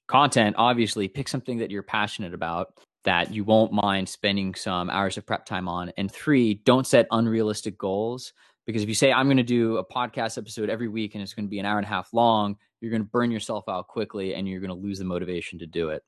content, 0.09 0.57
obviously, 0.59 1.07
pick 1.07 1.29
something 1.29 1.59
that 1.59 1.71
you're 1.71 1.83
passionate 1.83 2.33
about 2.33 2.73
that 3.05 3.33
you 3.33 3.45
won't 3.45 3.71
mind 3.71 4.09
spending 4.09 4.53
some 4.53 4.89
hours 4.89 5.17
of 5.17 5.25
prep 5.25 5.45
time 5.45 5.69
on. 5.69 5.93
And 5.95 6.11
three, 6.11 6.53
don't 6.53 6.85
set 6.85 7.07
unrealistic 7.11 7.77
goals 7.77 8.33
because 8.71 8.83
if 8.83 8.89
you 8.89 8.95
say, 8.95 9.11
I'm 9.11 9.27
going 9.27 9.37
to 9.37 9.43
do 9.43 9.77
a 9.77 9.85
podcast 9.85 10.37
episode 10.37 10.69
every 10.69 10.87
week 10.87 11.13
and 11.13 11.21
it's 11.21 11.33
going 11.33 11.45
to 11.45 11.49
be 11.49 11.59
an 11.59 11.65
hour 11.65 11.77
and 11.77 11.85
a 11.85 11.89
half 11.89 12.13
long, 12.13 12.55
you're 12.79 12.91
going 12.91 13.03
to 13.03 13.09
burn 13.09 13.29
yourself 13.29 13.67
out 13.67 13.87
quickly 13.87 14.33
and 14.33 14.47
you're 14.47 14.61
going 14.61 14.69
to 14.69 14.75
lose 14.75 14.99
the 14.99 15.05
motivation 15.05 15.59
to 15.59 15.65
do 15.65 15.89
it. 15.89 16.03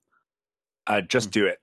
Uh, 0.87 1.01
just 1.01 1.31
do 1.31 1.45
it. 1.45 1.59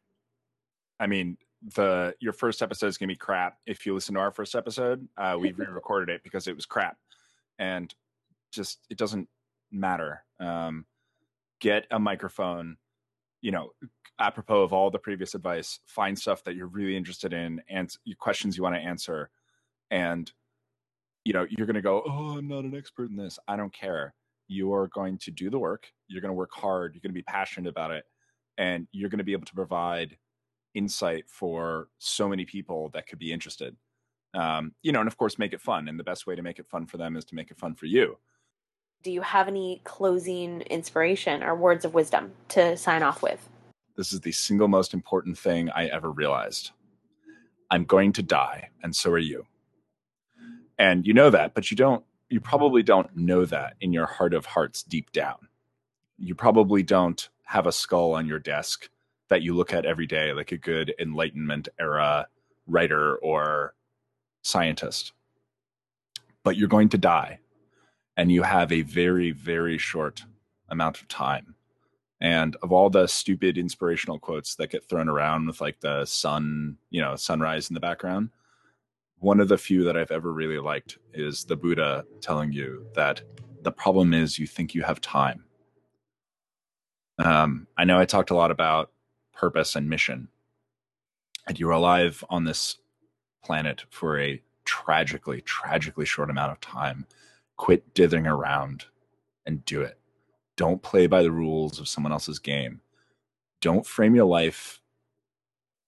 I 0.98 1.06
mean, 1.06 1.38
the 1.74 2.14
your 2.20 2.32
first 2.32 2.62
episode 2.62 2.86
is 2.86 2.98
gonna 2.98 3.08
be 3.08 3.16
crap. 3.16 3.58
If 3.66 3.84
you 3.84 3.94
listen 3.94 4.14
to 4.14 4.20
our 4.20 4.30
first 4.30 4.54
episode, 4.54 5.06
uh, 5.16 5.36
we 5.38 5.52
re-recorded 5.56 6.12
it 6.12 6.22
because 6.22 6.46
it 6.46 6.54
was 6.54 6.66
crap, 6.66 6.96
and 7.58 7.94
just 8.52 8.80
it 8.90 8.98
doesn't 8.98 9.28
matter. 9.70 10.22
Um, 10.38 10.86
get 11.60 11.86
a 11.90 11.98
microphone. 11.98 12.76
You 13.42 13.52
know, 13.52 13.70
apropos 14.18 14.62
of 14.62 14.72
all 14.72 14.90
the 14.90 14.98
previous 14.98 15.34
advice, 15.34 15.80
find 15.86 16.18
stuff 16.18 16.44
that 16.44 16.54
you're 16.54 16.66
really 16.66 16.96
interested 16.96 17.32
in 17.32 17.62
and 17.68 17.94
questions 18.18 18.56
you 18.56 18.62
want 18.62 18.76
to 18.76 18.80
answer, 18.80 19.30
and 19.90 20.30
you 21.24 21.33
know 21.33 21.46
you're 21.50 21.66
gonna 21.66 21.83
go, 21.83 22.02
oh, 22.06 22.37
I'm 22.38 22.48
not 22.48 22.64
an 22.64 22.74
expert 22.74 23.11
in 23.11 23.16
this. 23.16 23.38
I 23.48 23.56
don't 23.56 23.72
care. 23.72 24.14
You 24.48 24.72
are 24.74 24.88
going 24.88 25.16
to 25.18 25.30
do 25.30 25.48
the 25.48 25.59
work. 25.59 25.87
You're 26.09 26.20
going 26.20 26.30
to 26.30 26.37
work 26.37 26.50
hard. 26.52 26.92
You're 26.94 27.00
going 27.02 27.12
to 27.12 27.18
be 27.18 27.22
passionate 27.22 27.70
about 27.70 27.92
it, 27.92 28.04
and 28.59 28.88
you're 28.90 29.09
going 29.09 29.18
to 29.18 29.24
be 29.24 29.33
able 29.33 29.46
to 29.46 29.54
provide 29.54 30.16
insight 30.74 31.24
for 31.28 31.88
so 31.98 32.28
many 32.28 32.44
people 32.44 32.90
that 32.94 33.06
could 33.06 33.20
be 33.20 33.33
interested. 33.33 33.76
Um, 34.35 34.72
you 34.83 34.90
know, 34.90 35.00
and 35.00 35.09
of 35.09 35.16
course, 35.16 35.38
make 35.38 35.52
it 35.52 35.61
fun. 35.61 35.87
And 35.87 35.98
the 35.98 36.04
best 36.04 36.26
way 36.26 36.35
to 36.35 36.42
make 36.42 36.59
it 36.59 36.66
fun 36.66 36.87
for 36.87 36.96
them 36.96 37.16
is 37.16 37.24
to 37.26 37.37
make 37.37 37.50
it 37.50 37.59
fun 37.59 37.74
for 37.74 37.87
you. 37.87 38.18
Do 39.02 39.11
you 39.11 39.22
have 39.22 39.48
any 39.48 39.80
closing 39.85 40.62
inspiration 40.62 41.42
or 41.42 41.54
words 41.54 41.85
of 41.85 41.94
wisdom 41.94 42.33
to 42.48 42.76
sign 42.76 43.02
off 43.02 43.22
with? 43.22 43.48
This 43.96 44.12
is 44.12 44.20
the 44.20 44.33
single 44.33 44.68
most 44.68 44.94
important 44.94 45.38
thing 45.38 45.70
I 45.70 45.87
ever 45.87 46.11
realized. 46.11 46.72
I'm 47.70 47.85
going 47.85 48.12
to 48.14 48.22
die, 48.22 48.68
and 48.83 48.94
so 48.94 49.11
are 49.11 49.18
you. 49.18 49.46
And 50.80 51.06
you 51.06 51.12
know 51.12 51.28
that, 51.28 51.52
but 51.52 51.70
you 51.70 51.76
don't, 51.76 52.02
you 52.30 52.40
probably 52.40 52.82
don't 52.82 53.14
know 53.14 53.44
that 53.44 53.74
in 53.82 53.92
your 53.92 54.06
heart 54.06 54.32
of 54.32 54.46
hearts 54.46 54.82
deep 54.82 55.12
down. 55.12 55.36
You 56.16 56.34
probably 56.34 56.82
don't 56.82 57.28
have 57.44 57.66
a 57.66 57.72
skull 57.72 58.14
on 58.14 58.26
your 58.26 58.38
desk 58.38 58.88
that 59.28 59.42
you 59.42 59.54
look 59.54 59.74
at 59.74 59.84
every 59.84 60.06
day, 60.06 60.32
like 60.32 60.52
a 60.52 60.56
good 60.56 60.94
Enlightenment 60.98 61.68
era 61.78 62.28
writer 62.66 63.16
or 63.16 63.74
scientist. 64.40 65.12
But 66.44 66.56
you're 66.56 66.66
going 66.66 66.88
to 66.88 66.98
die, 66.98 67.40
and 68.16 68.32
you 68.32 68.42
have 68.42 68.72
a 68.72 68.80
very, 68.80 69.32
very 69.32 69.76
short 69.76 70.24
amount 70.70 71.02
of 71.02 71.08
time. 71.08 71.56
And 72.22 72.56
of 72.62 72.72
all 72.72 72.88
the 72.88 73.06
stupid 73.06 73.58
inspirational 73.58 74.18
quotes 74.18 74.54
that 74.54 74.70
get 74.70 74.88
thrown 74.88 75.10
around 75.10 75.46
with 75.46 75.60
like 75.60 75.80
the 75.80 76.06
sun, 76.06 76.78
you 76.88 77.02
know, 77.02 77.16
sunrise 77.16 77.68
in 77.68 77.74
the 77.74 77.80
background, 77.80 78.30
one 79.20 79.38
of 79.38 79.48
the 79.48 79.59
few 79.59 79.85
that 79.85 79.96
I've 79.96 80.11
ever 80.11 80.33
really 80.33 80.59
liked 80.59 80.98
is 81.12 81.44
the 81.44 81.56
Buddha 81.56 82.04
telling 82.22 82.52
you 82.52 82.87
that 82.94 83.22
the 83.62 83.70
problem 83.70 84.14
is 84.14 84.38
you 84.38 84.46
think 84.46 84.74
you 84.74 84.83
have 84.83 85.00
time. 85.00 85.44
Um, 87.18 87.66
I 87.76 87.85
know 87.85 88.00
I 88.00 88.06
talked 88.06 88.30
a 88.30 88.35
lot 88.35 88.50
about 88.50 88.90
purpose 89.35 89.76
and 89.76 89.90
mission. 89.90 90.28
And 91.46 91.61
you're 91.61 91.70
alive 91.70 92.24
on 92.30 92.44
this 92.44 92.78
planet 93.44 93.85
for 93.90 94.18
a 94.18 94.42
tragically, 94.64 95.42
tragically 95.42 96.06
short 96.06 96.30
amount 96.30 96.52
of 96.52 96.61
time. 96.61 97.06
Quit 97.59 97.92
dithering 97.92 98.26
around 98.26 98.87
and 99.44 99.62
do 99.66 99.83
it. 99.83 99.98
Don't 100.56 100.83
play 100.83 101.06
by 101.06 101.22
the 101.22 101.33
rules 101.33 101.78
of 101.78 101.88
someone 101.88 102.12
else's 102.12 102.38
game. 102.38 102.80
Don't 103.61 103.87
frame 103.87 104.14
your 104.14 104.24
life, 104.24 104.80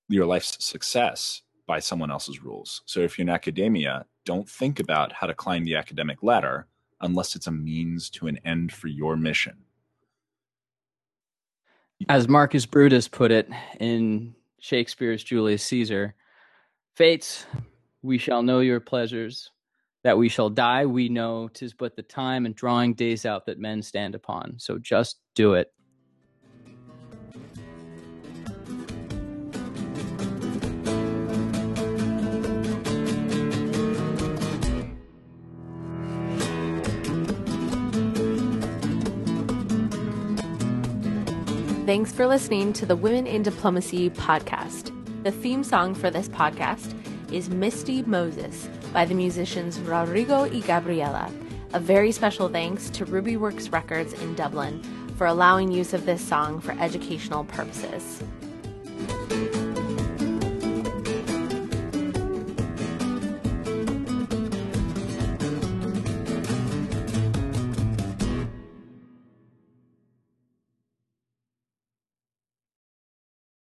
your 0.09 0.27
life's 0.27 0.63
success 0.63 1.41
by 1.73 1.81
someone 1.81 2.11
else's 2.11 2.43
rules. 2.43 2.83
So 2.85 3.01
if 3.01 3.17
you're 3.17 3.23
in 3.23 3.31
academia, 3.31 4.05
don't 4.27 4.47
think 4.47 4.79
about 4.79 5.11
how 5.11 5.27
to 5.27 5.33
climb 5.33 5.65
the 5.65 5.75
academic 5.75 6.23
ladder 6.23 6.67
unless 7.01 7.35
it's 7.35 7.47
a 7.47 7.51
means 7.51 8.11
to 8.11 8.27
an 8.27 8.39
end 8.45 8.75
for 8.75 8.89
your 8.89 9.17
mission. 9.17 9.57
As 12.11 12.29
Marcus 12.29 12.67
Brutus 12.67 13.09
put 13.09 13.31
it 13.31 13.49
in 13.81 14.35
Shakespeare's 14.61 15.25
Julius 15.25 15.63
Caesar, 15.63 16.15
Fates, 16.95 17.47
we 18.03 18.19
shall 18.19 18.43
know 18.43 18.61
your 18.61 18.79
pleasures. 18.79 19.51
That 20.05 20.19
we 20.19 20.29
shall 20.29 20.51
die, 20.51 20.85
we 20.85 21.09
know 21.09 21.49
tis 21.49 21.73
but 21.73 21.97
the 21.97 22.03
time 22.03 22.45
and 22.45 22.55
drawing 22.55 22.93
days 22.93 23.25
out 23.25 23.47
that 23.47 23.59
men 23.59 23.81
stand 23.81 24.15
upon. 24.15 24.59
So 24.59 24.77
just 24.77 25.21
do 25.35 25.55
it. 25.55 25.73
Thanks 41.93 42.11
for 42.11 42.27
listening 42.27 42.73
to 42.73 42.87
the 42.87 42.97
Women 42.97 43.27
in 43.27 43.43
Diplomacy 43.43 44.09
podcast. 44.09 44.91
The 45.25 45.31
theme 45.31 45.63
song 45.63 45.95
for 45.95 46.09
this 46.09 46.27
podcast 46.27 46.95
is 47.31 47.51
Misty 47.51 48.01
Moses 48.05 48.67
by 48.95 49.05
the 49.05 49.13
musicians 49.13 49.79
Rodrigo 49.79 50.45
y 50.45 50.61
Gabriela. 50.61 51.31
A 51.75 51.79
very 51.79 52.11
special 52.11 52.49
thanks 52.49 52.89
to 52.89 53.05
Ruby 53.05 53.37
Works 53.37 53.69
Records 53.69 54.15
in 54.15 54.35
Dublin 54.35 54.83
for 55.19 55.27
allowing 55.27 55.71
use 55.71 55.93
of 55.93 56.07
this 56.07 56.27
song 56.27 56.63
for 56.63 56.73
educational 56.81 57.45
purposes. 57.45 58.23